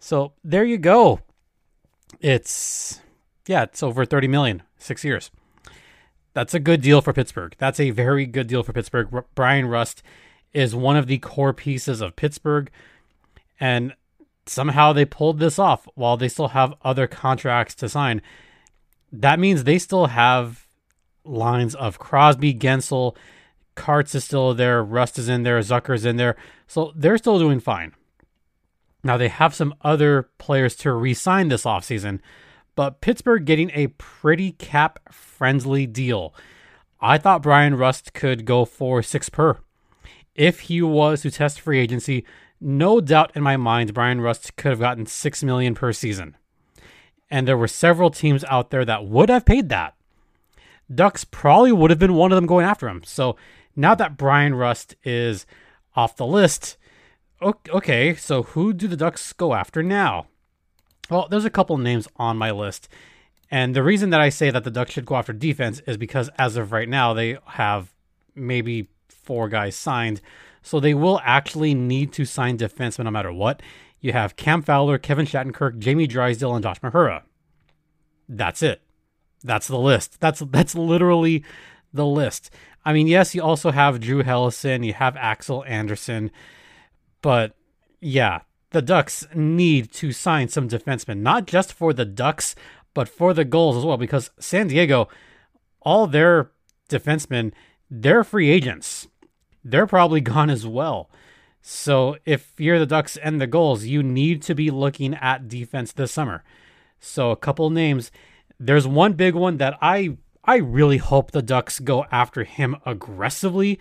So 0.00 0.32
there 0.42 0.64
you 0.64 0.78
go. 0.78 1.20
It's 2.20 3.00
yeah, 3.46 3.62
it's 3.62 3.84
over 3.84 4.04
30 4.04 4.26
million, 4.26 4.64
6 4.78 5.04
years. 5.04 5.30
That's 6.34 6.54
a 6.54 6.60
good 6.60 6.80
deal 6.80 7.00
for 7.00 7.12
Pittsburgh. 7.12 7.54
That's 7.58 7.80
a 7.80 7.90
very 7.90 8.26
good 8.26 8.46
deal 8.46 8.62
for 8.62 8.72
Pittsburgh. 8.72 9.08
R- 9.12 9.26
Bryan 9.34 9.66
Rust 9.66 10.02
is 10.52 10.74
one 10.74 10.96
of 10.96 11.06
the 11.06 11.18
core 11.18 11.52
pieces 11.52 12.00
of 12.00 12.16
Pittsburgh 12.16 12.70
and 13.60 13.94
somehow 14.46 14.92
they 14.92 15.04
pulled 15.04 15.38
this 15.38 15.58
off 15.58 15.86
while 15.94 16.16
they 16.16 16.28
still 16.28 16.48
have 16.48 16.74
other 16.82 17.06
contracts 17.06 17.74
to 17.76 17.88
sign. 17.88 18.20
That 19.12 19.38
means 19.38 19.64
they 19.64 19.78
still 19.78 20.06
have 20.06 20.66
lines 21.24 21.74
of 21.74 21.98
Crosby, 21.98 22.54
Guentzel, 22.54 23.16
Karts 23.76 24.14
is 24.14 24.24
still 24.24 24.52
there, 24.54 24.82
Rust 24.82 25.18
is 25.18 25.28
in 25.28 25.44
there, 25.44 25.60
Zucker's 25.60 26.04
in 26.04 26.16
there. 26.16 26.36
So 26.66 26.92
they're 26.96 27.18
still 27.18 27.38
doing 27.38 27.60
fine. 27.60 27.94
Now 29.04 29.16
they 29.16 29.28
have 29.28 29.54
some 29.54 29.74
other 29.82 30.28
players 30.38 30.76
to 30.76 30.92
re-sign 30.92 31.48
this 31.48 31.64
offseason, 31.64 32.20
but 32.74 33.00
Pittsburgh 33.00 33.44
getting 33.44 33.70
a 33.74 33.88
pretty 33.88 34.52
cap 34.52 34.98
friendly 35.12 35.86
deal. 35.86 36.34
I 37.00 37.18
thought 37.18 37.42
Bryan 37.42 37.74
Rust 37.74 38.12
could 38.12 38.44
go 38.44 38.64
for 38.64 39.02
six 39.02 39.28
per. 39.28 39.58
If 40.34 40.60
he 40.60 40.80
was 40.80 41.22
to 41.22 41.30
test 41.30 41.60
free 41.60 41.78
agency, 41.78 42.24
no 42.60 43.00
doubt 43.00 43.32
in 43.34 43.42
my 43.42 43.56
mind 43.56 43.92
Bryan 43.92 44.20
Rust 44.20 44.56
could 44.56 44.70
have 44.70 44.80
gotten 44.80 45.04
6 45.04 45.42
million 45.42 45.74
per 45.74 45.92
season. 45.92 46.36
And 47.30 47.46
there 47.46 47.56
were 47.56 47.68
several 47.68 48.10
teams 48.10 48.44
out 48.44 48.70
there 48.70 48.84
that 48.84 49.04
would 49.04 49.28
have 49.28 49.44
paid 49.44 49.68
that. 49.70 49.94
Ducks 50.94 51.24
probably 51.24 51.72
would 51.72 51.90
have 51.90 51.98
been 51.98 52.14
one 52.14 52.30
of 52.30 52.36
them 52.36 52.46
going 52.46 52.64
after 52.64 52.88
him. 52.88 53.02
So 53.04 53.36
now 53.74 53.94
that 53.94 54.16
Bryan 54.16 54.54
Rust 54.54 54.94
is 55.02 55.46
off 55.96 56.16
the 56.16 56.26
list, 56.26 56.76
okay, 57.42 58.14
so 58.14 58.42
who 58.44 58.72
do 58.72 58.86
the 58.86 58.96
Ducks 58.96 59.32
go 59.32 59.54
after 59.54 59.82
now? 59.82 60.26
Well, 61.10 61.28
there's 61.30 61.44
a 61.44 61.50
couple 61.50 61.76
names 61.78 62.08
on 62.16 62.36
my 62.38 62.50
list. 62.50 62.88
And 63.50 63.76
the 63.76 63.82
reason 63.82 64.10
that 64.10 64.20
I 64.20 64.30
say 64.30 64.50
that 64.50 64.64
the 64.64 64.70
Ducks 64.70 64.92
should 64.92 65.04
go 65.04 65.16
after 65.16 65.32
defense 65.32 65.80
is 65.86 65.96
because 65.96 66.30
as 66.38 66.56
of 66.56 66.72
right 66.72 66.88
now, 66.88 67.12
they 67.12 67.36
have 67.44 67.92
maybe 68.34 68.88
four 69.08 69.48
guys 69.48 69.76
signed 69.76 70.20
So 70.62 70.78
they 70.80 70.94
will 70.94 71.20
actually 71.24 71.74
need 71.74 72.12
to 72.14 72.24
sign 72.24 72.56
defensemen 72.56 73.04
no 73.04 73.10
matter 73.10 73.32
what. 73.32 73.60
You 74.00 74.12
have 74.12 74.36
Cam 74.36 74.62
Fowler, 74.62 74.98
Kevin 74.98 75.26
Shattenkirk, 75.26 75.78
Jamie 75.78 76.06
Drysdale, 76.06 76.54
and 76.54 76.62
Josh 76.62 76.80
Mahura. 76.80 77.22
That's 78.28 78.62
it. 78.62 78.80
That's 79.44 79.66
the 79.66 79.78
list. 79.78 80.20
That's 80.20 80.40
that's 80.50 80.74
literally 80.74 81.44
the 81.92 82.06
list. 82.06 82.50
I 82.84 82.92
mean, 82.92 83.06
yes, 83.06 83.34
you 83.34 83.42
also 83.42 83.70
have 83.70 84.00
Drew 84.00 84.22
Helleson, 84.22 84.86
you 84.86 84.92
have 84.94 85.16
Axel 85.16 85.64
Andersson, 85.64 86.30
but 87.20 87.54
yeah, 88.00 88.40
the 88.72 88.82
Ducks 88.82 89.26
need 89.34 89.92
to 89.92 90.12
sign 90.12 90.48
some 90.48 90.68
defensemen, 90.68 91.18
not 91.18 91.46
just 91.46 91.72
for 91.72 91.92
the 91.92 92.04
Ducks, 92.04 92.54
but 92.94 93.08
for 93.08 93.32
the 93.32 93.44
Gulls 93.44 93.76
as 93.76 93.84
well, 93.84 93.96
because 93.96 94.30
San 94.38 94.68
Diego, 94.68 95.08
all 95.80 96.06
their 96.06 96.50
defensemen, 96.88 97.52
they're 97.90 98.24
free 98.24 98.50
agents. 98.50 99.08
They're 99.64 99.86
probably 99.86 100.20
gone 100.34 100.50
as 100.50 100.66
well. 100.66 101.10
So 101.60 102.16
if 102.26 102.52
you're 102.58 102.80
the 102.80 102.86
Ducks 102.86 103.16
and 103.16 103.40
the 103.40 103.46
Gulls, 103.46 103.84
you 103.84 104.02
need 104.02 104.42
to 104.42 104.54
be 104.54 104.70
looking 104.70 105.14
at 105.14 105.48
defense 105.48 105.92
this 105.92 106.12
summer. 106.12 106.42
So 106.98 107.30
a 107.30 107.36
couple 107.36 107.70
names. 107.70 108.10
There's 108.58 108.86
one 108.86 109.14
big 109.14 109.34
one 109.34 109.56
that 109.58 109.78
I 109.80 110.16
I 110.44 110.56
really 110.56 110.98
hope 110.98 111.30
the 111.30 111.42
Ducks 111.42 111.78
go 111.78 112.04
after 112.10 112.42
him 112.42 112.76
aggressively. 112.84 113.78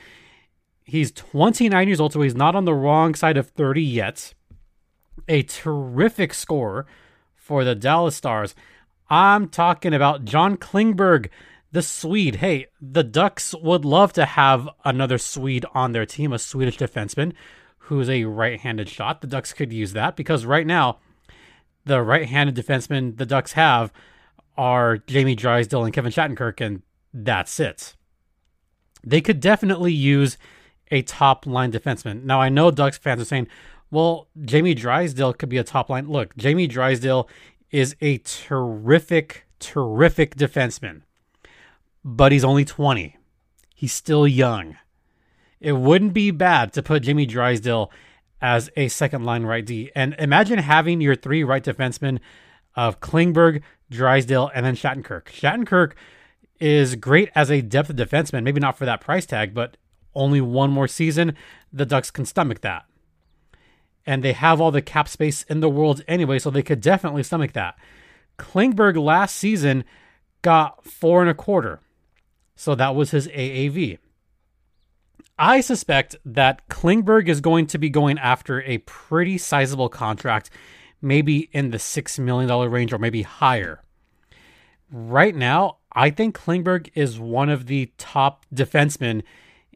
He's 0.84 1.12
29 1.12 1.88
years 1.88 2.00
old, 2.00 2.14
so 2.14 2.22
he's 2.22 2.36
not 2.36 2.56
on 2.56 2.66
the 2.66 2.74
wrong 2.74 3.16
side 3.16 3.38
of 3.38 3.50
30 3.50 3.82
yet. 3.82 4.34
A 5.28 5.44
terrific 5.44 6.34
scorer 6.34 6.86
for 7.36 7.64
the 7.64 7.76
Dallas 7.76 8.16
Stars. 8.16 8.56
I'm 9.10 9.50
talking 9.50 9.94
about 9.94 10.26
John 10.26 10.58
Klingberg, 10.58 11.30
the 11.72 11.82
Swede. 11.82 12.36
Hey, 12.36 12.68
the 12.82 13.04
Ducks 13.04 13.54
would 13.62 13.84
love 13.86 14.14
to 14.14 14.26
have 14.26 14.70
another 14.86 15.18
Swede 15.18 15.66
on 15.74 15.92
their 15.92 16.06
team, 16.06 16.32
a 16.32 16.40
Swedish 16.40 16.78
defenseman 16.78 17.34
who's 17.78 18.10
a 18.10 18.24
right 18.24 18.60
handed 18.60 18.88
shot. 18.88 19.22
The 19.22 19.28
Ducks 19.28 19.54
could 19.54 19.74
use 19.74 19.94
that 19.94 20.16
because 20.16 20.46
right 20.46 20.66
now, 20.66 21.00
the 21.84 22.02
right 22.02 22.28
handed 22.28 22.56
defensemen 22.56 23.18
the 23.18 23.26
Ducks 23.26 23.54
have 23.54 23.92
are 24.58 24.98
Jamie 24.98 25.36
Drysdale 25.36 25.84
and 25.84 25.94
Kevin 25.94 26.12
Shattenkirk, 26.12 26.62
and 26.62 26.84
that's 27.14 27.60
it. 27.60 27.96
They 29.04 29.20
could 29.20 29.40
definitely 29.40 29.94
use 29.94 30.38
a 30.92 31.02
top 31.02 31.46
line 31.46 31.72
defenseman. 31.72 32.24
Now, 32.24 32.40
I 32.40 32.50
know 32.50 32.70
Ducks 32.70 32.98
fans 32.98 33.22
are 33.22 33.26
saying, 33.26 33.48
well, 33.92 34.28
Jamie 34.44 34.74
Drysdale 34.74 35.34
could 35.34 35.50
be 35.50 35.58
a 35.58 35.64
top 35.64 35.90
line. 35.90 36.08
Look, 36.08 36.36
Jamie 36.38 36.68
Drysdale 36.68 37.30
is 37.70 37.96
a 38.02 38.18
terrific, 38.20 39.46
terrific 39.60 40.36
defenseman, 40.36 41.02
but 42.04 42.32
he's 42.32 42.44
only 42.44 42.66
20. 42.66 43.18
He's 43.76 43.94
still 43.94 44.28
young. 44.28 44.78
It 45.60 45.74
wouldn't 45.74 46.14
be 46.14 46.32
bad 46.32 46.74
to 46.74 46.84
put 46.84 47.04
Jamie 47.04 47.26
Drysdale 47.26 47.92
as 48.42 48.70
a 48.76 48.88
second 48.88 49.24
line 49.24 49.44
right 49.44 49.66
D. 49.66 49.92
And 49.96 50.16
imagine 50.18 50.60
having 50.60 51.02
your 51.02 51.16
three 51.16 51.44
right 51.44 51.64
defensemen 51.64 52.20
of 52.76 53.00
Klingberg, 53.00 53.62
Drysdale, 53.90 54.50
and 54.56 54.66
then 54.66 54.76
Shattenkirk. 54.76 55.26
Shattenkirk 55.26 55.94
is 56.60 56.96
great 56.96 57.30
as 57.36 57.52
a 57.52 57.62
depth 57.62 57.96
defenseman, 57.96 58.44
maybe 58.44 58.60
not 58.60 58.78
for 58.78 58.86
that 58.86 59.02
price 59.02 59.26
tag, 59.26 59.54
but 59.54 59.78
only 60.14 60.42
one 60.42 60.72
more 60.72 60.88
season, 60.88 61.36
the 61.72 61.86
Ducks 61.86 62.12
can 62.12 62.26
stomach 62.26 62.62
that. 62.62 62.86
And 64.06 64.24
they 64.24 64.34
have 64.34 64.60
all 64.60 64.72
the 64.72 64.82
cap 64.82 65.08
space 65.08 65.44
in 65.44 65.60
the 65.60 65.70
world 65.70 66.04
anyway, 66.08 66.40
so 66.40 66.50
they 66.50 66.64
could 66.64 66.82
definitely 66.82 67.24
stomach 67.24 67.54
that. 67.54 67.78
Klingberg 68.38 69.02
last 69.02 69.36
season 69.36 69.84
got 70.42 70.84
four 70.84 71.22
and 71.22 71.30
a 71.30 71.36
quarter. 71.36 71.80
So 72.56 72.76
that 72.76 72.96
was 72.96 73.12
his 73.12 73.28
AAV. 73.28 74.00
I 75.38 75.62
suspect 75.62 76.16
that 76.26 76.68
Klingberg 76.68 77.28
is 77.28 77.42
going 77.42 77.68
to 77.68 77.78
be 77.78 77.90
going 77.90 78.20
after 78.20 78.62
a 78.62 78.80
pretty 78.80 79.38
sizable 79.38 79.90
contract 79.90 80.50
maybe 81.02 81.50
in 81.52 81.72
the 81.72 81.78
$6 81.78 82.20
million 82.20 82.70
range 82.70 82.94
or 82.94 83.00
maybe 83.00 83.24
higher. 83.24 83.82
Right 84.92 85.36
now, 85.36 85.78
I 85.92 86.10
think 86.12 86.38
Klingberg 86.38 86.92
is 86.94 87.20
one 87.20 87.50
of 87.50 87.66
the 87.66 87.92
top 87.98 88.46
defensemen 88.54 89.24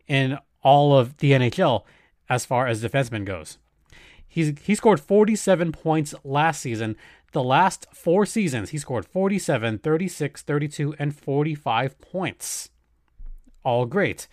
in 0.07 0.37
all 0.61 0.97
of 0.97 1.17
the 1.17 1.31
NHL 1.31 1.83
as 2.29 2.45
far 2.45 2.67
as 2.67 2.83
defensemen 2.83 3.25
goes. 3.25 3.57
He's 4.35 4.59
he 4.63 4.75
scored 4.75 4.99
47 4.99 5.71
points 5.71 6.13
last 6.25 6.61
season. 6.61 6.97
The 7.31 7.41
last 7.41 7.87
4 7.93 8.25
seasons, 8.25 8.71
he 8.71 8.77
scored 8.77 9.05
47, 9.05 9.77
36, 9.77 10.41
32 10.41 10.93
and 10.99 11.15
45 11.15 12.01
points. 12.01 12.69
All 13.63 13.85
great. 13.85 14.27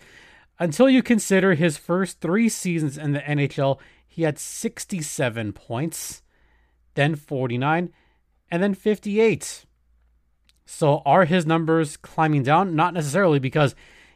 Until 0.59 0.89
you 0.89 1.01
consider 1.01 1.53
his 1.53 1.77
first 1.77 2.19
3 2.19 2.49
seasons 2.49 2.97
in 2.97 3.13
the 3.13 3.21
NHL, 3.21 3.79
he 4.05 4.23
had 4.23 4.37
67 4.37 5.53
points 5.53 6.21
then 6.95 7.15
49, 7.15 7.89
and 8.51 8.61
then 8.61 8.73
58. 8.73 9.65
So 10.65 11.01
are 11.05 11.23
his 11.23 11.45
numbers 11.45 11.95
climbing 11.95 12.43
down? 12.43 12.75
Not 12.75 12.93
necessarily 12.93 13.39
because 13.39 13.73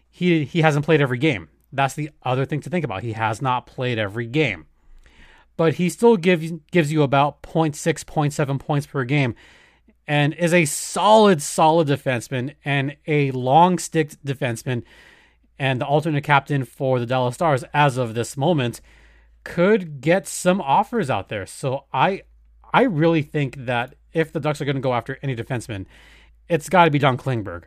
he 0.09 0.43
he 0.43 0.63
hasn't 0.63 0.83
played 0.83 0.99
every 0.99 1.17
game. 1.17 1.47
That's 1.71 1.93
the 1.93 2.09
other 2.23 2.43
thing 2.43 2.59
to 2.59 2.69
think 2.69 2.83
about. 2.83 3.03
He 3.03 3.13
has 3.13 3.41
not 3.41 3.67
played 3.67 3.97
every 3.97 4.27
game. 4.27 4.65
But 5.57 5.75
he 5.75 5.89
still 5.89 6.17
gives 6.17 6.51
gives 6.71 6.91
you 6.91 7.03
about 7.03 7.45
0. 7.45 7.65
0.6, 7.65 8.05
0.7 8.05 8.59
points 8.59 8.85
per 8.85 9.03
game 9.03 9.35
and 10.07 10.33
is 10.35 10.53
a 10.53 10.65
solid, 10.65 11.41
solid 11.41 11.87
defenseman 11.87 12.55
and 12.63 12.95
a 13.05 13.31
long 13.31 13.77
stick 13.77 14.11
defenseman 14.25 14.83
and 15.59 15.81
the 15.81 15.85
alternate 15.85 16.23
captain 16.23 16.63
for 16.63 16.99
the 16.99 17.05
Dallas 17.05 17.35
Stars 17.35 17.65
as 17.73 17.97
of 17.97 18.13
this 18.13 18.37
moment 18.37 18.79
could 19.43 20.01
get 20.01 20.27
some 20.27 20.61
offers 20.61 21.09
out 21.09 21.29
there. 21.29 21.45
So 21.45 21.85
I 21.93 22.23
I 22.73 22.83
really 22.83 23.21
think 23.21 23.55
that 23.65 23.95
if 24.13 24.31
the 24.31 24.39
Ducks 24.39 24.61
are 24.61 24.65
going 24.65 24.75
to 24.75 24.81
go 24.81 24.93
after 24.93 25.17
any 25.21 25.35
defenseman, 25.35 25.85
it's 26.47 26.69
got 26.69 26.85
to 26.85 26.91
be 26.91 26.99
John 26.99 27.17
Klingberg. 27.17 27.63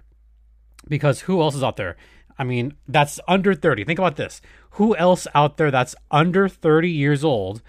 Because 0.89 1.23
who 1.23 1.41
else 1.41 1.55
is 1.55 1.63
out 1.63 1.77
there? 1.77 1.97
I 2.39 2.45
mean, 2.45 2.75
that's 2.89 3.21
under 3.29 3.55
30. 3.55 3.85
Think 3.85 3.99
about 3.99 4.17
this. 4.17 4.41
Who 4.73 4.97
else 4.97 5.27
out 5.35 5.59
there 5.59 5.71
that's 5.71 5.95
under 6.11 6.49
30 6.49 6.91
years 6.91 7.23
old 7.23 7.63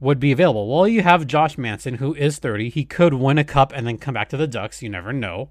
would 0.00 0.20
be 0.20 0.32
available? 0.32 0.68
Well, 0.68 0.86
you 0.86 1.02
have 1.02 1.26
Josh 1.26 1.58
Manson, 1.58 1.94
who 1.94 2.14
is 2.14 2.38
30. 2.38 2.70
He 2.70 2.84
could 2.84 3.14
win 3.14 3.38
a 3.38 3.44
cup 3.44 3.72
and 3.74 3.86
then 3.86 3.98
come 3.98 4.14
back 4.14 4.28
to 4.30 4.36
the 4.36 4.46
Ducks. 4.46 4.82
You 4.82 4.88
never 4.88 5.12
know. 5.12 5.50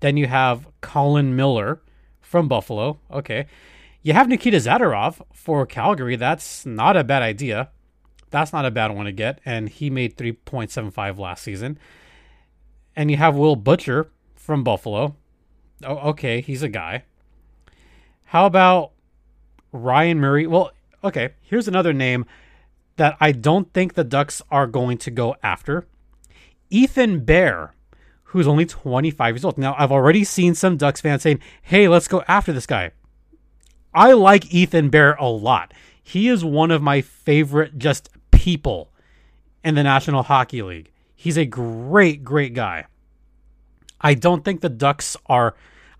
Then 0.00 0.16
you 0.16 0.26
have 0.26 0.66
Colin 0.80 1.34
Miller 1.36 1.80
from 2.20 2.48
Buffalo. 2.48 2.98
Okay. 3.10 3.46
You 4.02 4.12
have 4.14 4.28
Nikita 4.28 4.56
Zadorov 4.56 5.22
for 5.32 5.64
Calgary. 5.64 6.16
That's 6.16 6.66
not 6.66 6.96
a 6.96 7.04
bad 7.04 7.22
idea. 7.22 7.70
That's 8.30 8.52
not 8.52 8.66
a 8.66 8.70
bad 8.70 8.90
one 8.90 9.06
to 9.06 9.12
get. 9.12 9.40
And 9.44 9.68
he 9.68 9.90
made 9.90 10.16
3.75 10.16 11.18
last 11.18 11.42
season. 11.42 11.78
And 12.96 13.10
you 13.10 13.16
have 13.16 13.36
Will 13.36 13.56
Butcher 13.56 14.10
from 14.34 14.64
Buffalo. 14.64 15.14
Oh, 15.84 16.10
okay, 16.10 16.40
he's 16.40 16.62
a 16.62 16.68
guy. 16.68 17.04
How 18.26 18.46
about 18.46 18.92
Ryan 19.72 20.18
Murray? 20.18 20.46
Well, 20.46 20.72
okay, 21.04 21.30
here's 21.42 21.68
another 21.68 21.92
name 21.92 22.26
that 23.02 23.16
I 23.18 23.32
don't 23.32 23.72
think 23.72 23.94
the 23.94 24.04
Ducks 24.04 24.42
are 24.48 24.68
going 24.68 24.96
to 24.98 25.10
go 25.10 25.34
after. 25.42 25.88
Ethan 26.70 27.24
Bear, 27.24 27.74
who's 28.26 28.46
only 28.46 28.64
25 28.64 29.34
years 29.34 29.44
old. 29.44 29.58
Now, 29.58 29.74
I've 29.76 29.90
already 29.90 30.22
seen 30.22 30.54
some 30.54 30.76
Ducks 30.76 31.00
fans 31.00 31.22
saying, 31.22 31.40
hey, 31.62 31.88
let's 31.88 32.06
go 32.06 32.22
after 32.28 32.52
this 32.52 32.64
guy. 32.64 32.92
I 33.92 34.12
like 34.12 34.54
Ethan 34.54 34.90
Bear 34.90 35.14
a 35.14 35.26
lot. 35.26 35.74
He 36.00 36.28
is 36.28 36.44
one 36.44 36.70
of 36.70 36.80
my 36.80 37.00
favorite 37.00 37.76
just 37.76 38.08
people 38.30 38.92
in 39.64 39.74
the 39.74 39.82
National 39.82 40.22
Hockey 40.22 40.62
League. 40.62 40.92
He's 41.16 41.36
a 41.36 41.44
great, 41.44 42.22
great 42.22 42.54
guy. 42.54 42.86
I 44.00 44.14
don't 44.14 44.44
think 44.44 44.60
the 44.60 44.68
Ducks 44.68 45.16
are. 45.26 45.56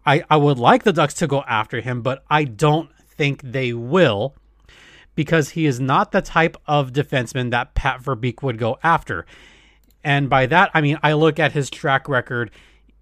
I, 0.06 0.22
I 0.30 0.36
would 0.36 0.58
like 0.60 0.84
the 0.84 0.92
Ducks 0.92 1.14
to 1.14 1.26
go 1.26 1.42
after 1.48 1.80
him, 1.80 2.00
but 2.00 2.22
I 2.30 2.44
don't 2.44 2.94
think 2.96 3.42
they 3.42 3.72
will 3.72 4.36
because 5.14 5.50
he 5.50 5.66
is 5.66 5.80
not 5.80 6.12
the 6.12 6.22
type 6.22 6.56
of 6.66 6.92
defenseman 6.92 7.50
that 7.50 7.74
Pat 7.74 8.02
Verbeek 8.02 8.42
would 8.42 8.58
go 8.58 8.78
after. 8.82 9.26
And 10.04 10.28
by 10.28 10.46
that, 10.46 10.70
I 10.74 10.80
mean, 10.80 10.98
I 11.02 11.12
look 11.12 11.38
at 11.38 11.52
his 11.52 11.70
track 11.70 12.08
record 12.08 12.50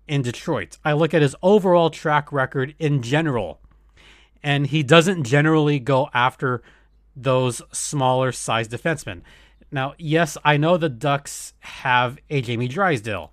in 0.09 0.23
Detroit, 0.23 0.77
I 0.85 0.92
look 0.94 1.14
at 1.14 1.23
his 1.23 1.37
overall 1.40 1.88
track 1.88 2.33
record 2.33 2.75
in 2.81 3.01
general. 3.01 3.61
And 4.42 4.66
he 4.66 4.83
doesn't 4.83 5.23
generally 5.23 5.79
go 5.79 6.09
after 6.12 6.62
those 7.14 7.62
smaller 7.70 8.33
size 8.33 8.66
defensemen. 8.66 9.20
Now, 9.70 9.94
yes, 9.99 10.37
I 10.44 10.57
know 10.57 10.77
the 10.77 10.88
Ducks 10.88 11.53
have 11.61 12.18
a 12.29 12.40
Jamie 12.40 12.66
Drysdale, 12.66 13.33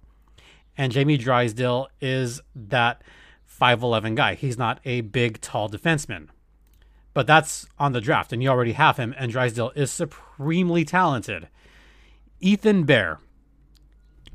and 0.78 0.92
Jamie 0.92 1.18
Drysdale 1.18 1.88
is 2.00 2.42
that 2.54 3.02
5'11 3.60 4.16
guy. 4.16 4.36
He's 4.36 4.58
not 4.58 4.80
a 4.86 5.02
big, 5.02 5.42
tall 5.42 5.70
defenseman. 5.70 6.28
But 7.18 7.26
that's 7.26 7.66
on 7.80 7.94
the 7.94 8.00
draft, 8.00 8.32
and 8.32 8.44
you 8.44 8.50
already 8.50 8.74
have 8.74 8.98
him, 8.98 9.16
and 9.18 9.32
Drysdale 9.32 9.72
is 9.76 9.90
supremely 9.90 10.86
talented. 10.86 11.48
Ethan 12.40 12.84
Bear, 12.84 13.18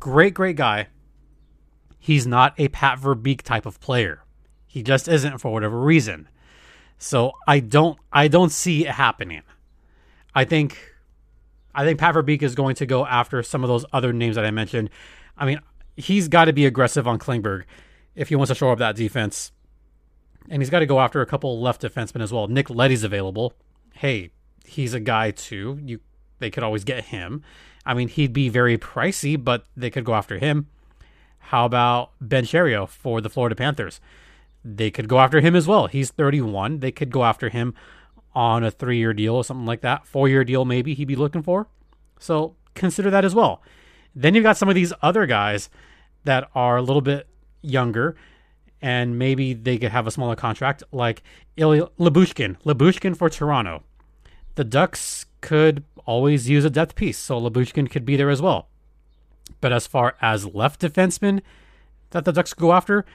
great, 0.01 0.35
great 0.35 0.57
guy. 0.57 0.89
He's 2.01 2.27
not 2.27 2.55
a 2.59 2.67
Pat 2.67 2.99
Verbeek 2.99 3.43
type 3.43 3.67
of 3.67 3.79
player. 3.79 4.25
He 4.67 4.83
just 4.83 5.07
isn't 5.07 5.39
for 5.39 5.53
whatever 5.53 5.79
reason. 5.79 6.29
So 6.99 7.35
I 7.47 7.61
don't 7.61 8.01
I 8.13 8.27
don't 8.27 8.51
see 8.51 8.85
it 8.85 8.91
happening. 8.91 9.43
I 10.35 10.45
think 10.45 10.77
I 11.77 11.85
think 11.85 12.01
Pat 12.01 12.17
Verbeek 12.17 12.43
is 12.43 12.57
going 12.57 12.75
to 12.75 12.85
go 12.85 13.07
after 13.07 13.45
some 13.45 13.63
of 13.63 13.69
those 13.69 13.85
other 13.93 14.13
names 14.13 14.35
that 14.35 14.45
I 14.45 14.51
mentioned. 14.51 14.91
I 15.39 15.47
mean, 15.47 15.61
he's 15.95 16.27
got 16.27 16.47
to 16.47 16.53
be 16.53 16.67
aggressive 16.67 17.07
on 17.07 17.21
Klingberg 17.21 17.63
if 18.17 18.29
he 18.29 18.35
wants 18.35 18.49
to 18.49 18.57
shore 18.57 18.73
up 18.73 18.81
that 18.81 18.97
defense. 18.97 19.53
And 20.49 20.61
he's 20.61 20.71
got 20.71 20.81
to 20.81 20.87
go 20.87 21.01
after 21.01 21.21
a 21.21 21.27
couple 21.27 21.61
left 21.61 21.83
defensemen 21.83 22.23
as 22.23 22.33
well. 22.33 22.49
Nick 22.49 22.69
Leddy's 22.71 23.05
available. 23.05 23.55
Hey, 23.95 24.31
he's 24.65 24.95
a 24.95 25.01
guy 25.01 25.31
too. 25.31 25.79
You 25.83 26.01
they 26.39 26.51
could 26.51 26.65
always 26.65 26.85
get 26.85 27.05
him. 27.05 27.43
I 27.87 27.95
mean, 27.95 28.09
he'd 28.09 28.33
be 28.33 28.49
very 28.49 28.77
pricey, 28.77 29.43
but 29.43 29.65
they 29.77 29.91
could 29.91 30.05
go 30.05 30.15
after 30.15 30.39
him. 30.39 30.67
How 31.39 31.65
about 31.65 32.11
Ben 32.21 32.45
Chiarot 32.45 32.89
for 32.89 33.21
the 33.21 33.31
Florida 33.31 33.55
Panthers? 33.55 34.01
They 34.65 34.91
could 34.91 35.09
go 35.09 35.19
after 35.19 35.41
him 35.41 35.55
as 35.55 35.67
well. 35.67 35.87
He's 35.87 36.11
31. 36.11 36.81
They 36.81 36.91
could 36.93 37.11
go 37.11 37.25
after 37.25 37.49
him 37.49 37.75
on 38.35 38.65
a 38.65 38.71
three 38.71 38.99
year 38.99 39.13
deal 39.13 39.35
or 39.35 39.45
something 39.45 39.67
like 39.67 39.83
that. 39.83 40.07
Four 40.07 40.29
year 40.29 40.45
deal, 40.45 40.65
maybe 40.65 40.95
he'd 40.95 41.07
be 41.07 41.17
looking 41.17 41.43
for. 41.43 41.69
So 42.19 42.57
consider 42.75 43.11
that 43.11 43.25
as 43.25 43.35
well. 43.35 43.63
Then 44.15 44.35
you've 44.35 44.45
got 44.45 44.57
some 44.57 44.69
of 44.69 44.75
these 44.75 44.93
other 45.03 45.27
guys 45.27 45.71
that 46.25 46.49
are 46.55 46.77
a 46.77 46.83
little 46.83 47.03
bit 47.03 47.29
younger 47.63 48.17
and 48.83 49.19
maybe 49.19 49.55
they 49.55 49.79
could 49.79 49.93
have 49.93 50.07
a 50.07 50.11
smaller 50.11 50.37
contract, 50.37 50.83
like 50.93 51.23
Ilya 51.57 51.89
Lyubushkin. 51.99 52.61
Lyubushkin 52.65 53.17
for 53.17 53.31
Toronto. 53.31 53.85
The 54.57 54.65
Ducks 54.65 55.27
could 55.41 55.85
always 56.05 56.51
use 56.51 56.65
a 56.65 56.71
depth 56.71 56.97
piece, 56.97 57.17
so 57.17 57.41
Lyubushkin 57.41 57.91
could 57.91 58.05
be 58.05 58.17
there 58.17 58.29
as 58.29 58.43
well. 58.43 58.69
But 59.61 59.73
as 59.73 59.87
far 59.87 60.17
as 60.21 60.53
left 60.55 60.81
defensemen 60.81 61.41
that 62.11 62.25
the 62.25 62.33
Ducks 62.33 62.53
go 62.53 62.73
after, 62.73 63.07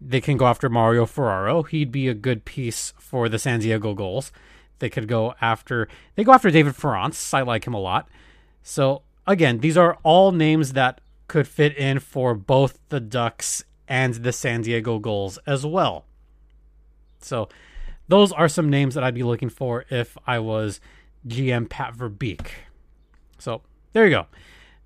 they 0.00 0.20
can 0.20 0.38
go 0.38 0.46
after 0.46 0.68
Mario 0.68 1.04
Ferraro. 1.04 1.62
He'd 1.62 1.92
be 1.92 2.08
a 2.08 2.14
good 2.14 2.44
piece 2.44 2.94
for 2.98 3.28
the 3.28 3.38
San 3.38 3.60
Diego 3.60 3.94
Gulls. 3.94 4.32
They 4.78 4.88
could 4.88 5.06
go 5.06 5.34
after 5.40 5.88
they 6.14 6.24
go 6.24 6.32
after 6.32 6.50
David 6.50 6.74
Farrance. 6.74 7.34
I 7.34 7.42
like 7.42 7.66
him 7.66 7.74
a 7.74 7.80
lot. 7.80 8.08
So 8.62 9.02
again, 9.26 9.58
these 9.58 9.76
are 9.76 9.98
all 10.02 10.32
names 10.32 10.72
that 10.72 11.02
could 11.28 11.46
fit 11.46 11.76
in 11.76 11.98
for 11.98 12.34
both 12.34 12.78
the 12.88 12.98
Ducks 12.98 13.62
and 13.90 14.14
the 14.14 14.32
San 14.32 14.62
Diego 14.62 15.00
Gulls 15.00 15.38
as 15.46 15.66
well. 15.66 16.06
So 17.20 17.48
those 18.08 18.32
are 18.32 18.48
some 18.48 18.70
names 18.70 18.94
that 18.94 19.02
I'd 19.02 19.14
be 19.14 19.24
looking 19.24 19.50
for 19.50 19.84
if 19.90 20.16
I 20.26 20.38
was 20.38 20.80
GM 21.26 21.68
Pat 21.68 21.94
Verbeek. 21.94 22.46
So 23.38 23.62
there 23.92 24.04
you 24.04 24.10
go. 24.10 24.26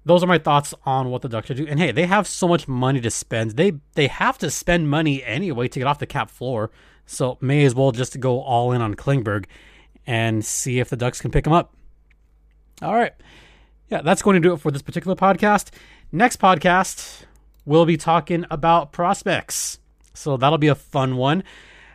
Those 0.07 0.25
are 0.25 0.27
my 0.27 0.39
thoughts 0.39 0.75
on 0.85 1.11
what 1.11 1.23
the 1.23 1.29
Ducks 1.29 1.47
should 1.47 1.59
do. 1.59 1.67
And 1.67 1.79
hey, 1.79 1.93
they 1.93 2.07
have 2.07 2.27
so 2.27 2.49
much 2.49 2.67
money 2.67 3.01
to 3.03 3.11
spend. 3.11 3.53
They 3.53 3.75
they 3.95 4.09
have 4.09 4.39
to 4.39 4.51
spend 4.51 4.91
money 4.91 5.23
anyway 5.23 5.69
to 5.69 5.79
get 5.79 5.87
off 5.87 5.99
the 5.99 6.07
cap 6.07 6.31
floor. 6.31 6.71
So 7.07 7.37
may 7.41 7.65
as 7.65 7.75
well 7.75 7.93
just 7.93 8.19
go 8.21 8.41
all 8.41 8.73
in 8.73 8.81
on 8.81 8.95
Klingberg 8.95 9.45
and 10.07 10.45
see 10.45 10.81
if 10.81 10.89
the 10.89 10.97
Ducks 10.97 11.21
can 11.21 11.31
pick 11.31 11.47
him 11.47 11.53
up. 11.53 11.75
All 12.81 12.95
right. 12.95 13.13
Yeah, 13.91 14.01
that's 14.01 14.23
going 14.23 14.35
to 14.35 14.41
do 14.41 14.55
it 14.55 14.61
for 14.61 14.71
this 14.71 14.83
particular 14.83 15.15
podcast. 15.15 15.71
Next 16.11 16.39
podcast, 16.39 17.25
we'll 17.65 17.87
be 17.87 17.97
talking 17.97 18.45
about 18.51 18.93
prospects. 18.93 19.79
So 20.13 20.37
that'll 20.37 20.59
be 20.59 20.69
a 20.69 20.75
fun 20.75 21.17
one. 21.17 21.43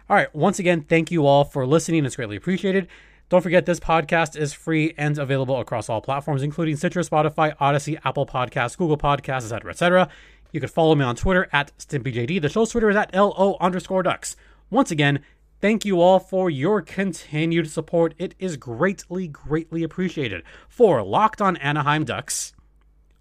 All 0.09 0.15
right. 0.15 0.33
Once 0.33 0.59
again, 0.59 0.81
thank 0.81 1.11
you 1.11 1.25
all 1.25 1.43
for 1.43 1.65
listening. 1.65 2.05
It's 2.05 2.15
greatly 2.15 2.35
appreciated. 2.35 2.87
Don't 3.29 3.41
forget, 3.41 3.67
this 3.67 3.79
podcast 3.79 4.35
is 4.35 4.53
free 4.53 4.95
and 4.97 5.19
available 5.19 5.59
across 5.59 5.87
all 5.87 6.01
platforms, 6.01 6.41
including 6.41 6.75
Stitcher, 6.75 7.01
Spotify, 7.01 7.55
Audacy, 7.57 7.99
Apple 8.03 8.25
Podcasts, 8.25 8.75
Google 8.75 8.97
Podcasts, 8.97 9.43
etc., 9.43 9.69
etc. 9.69 10.09
You 10.51 10.59
can 10.59 10.69
follow 10.69 10.95
me 10.95 11.05
on 11.05 11.15
Twitter 11.15 11.47
at 11.53 11.71
StimpyJD. 11.77 12.41
The 12.41 12.49
show's 12.49 12.71
Twitter 12.71 12.89
is 12.89 12.95
at 12.95 13.13
LO 13.13 13.55
underscore 13.61 14.01
ducks. 14.01 14.35
Once 14.71 14.89
again, 14.89 15.19
thank 15.61 15.85
you 15.85 16.01
all 16.01 16.17
for 16.17 16.49
your 16.49 16.81
continued 16.81 17.69
support. 17.69 18.15
It 18.17 18.33
is 18.39 18.57
greatly, 18.57 19.27
greatly 19.27 19.83
appreciated. 19.83 20.41
For 20.67 21.03
Locked 21.03 21.39
on 21.39 21.55
Anaheim 21.57 22.05
Ducks, 22.05 22.53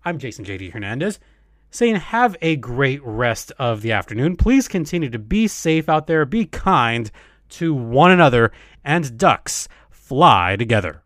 I'm 0.07 0.19
Jason 0.19 0.47
JD 0.47 0.73
Hernandez 0.73 1.21
saying 1.71 1.97
have 1.97 2.37
a 2.41 2.57
great 2.57 3.05
rest 3.05 3.53
of 3.59 3.83
the 3.83 3.93
afternoon. 3.93 4.37
Please 4.37 4.69
continue 4.69 5.11
to 5.11 5.19
be 5.19 5.47
safe 5.47 5.89
out 5.89 6.07
there, 6.07 6.25
be 6.25 6.47
kind 6.47 7.11
to 7.51 7.75
one 7.75 8.11
another, 8.11 8.53
and 8.85 9.19
ducks 9.19 9.69
fly 9.91 10.57
together. 10.57 11.03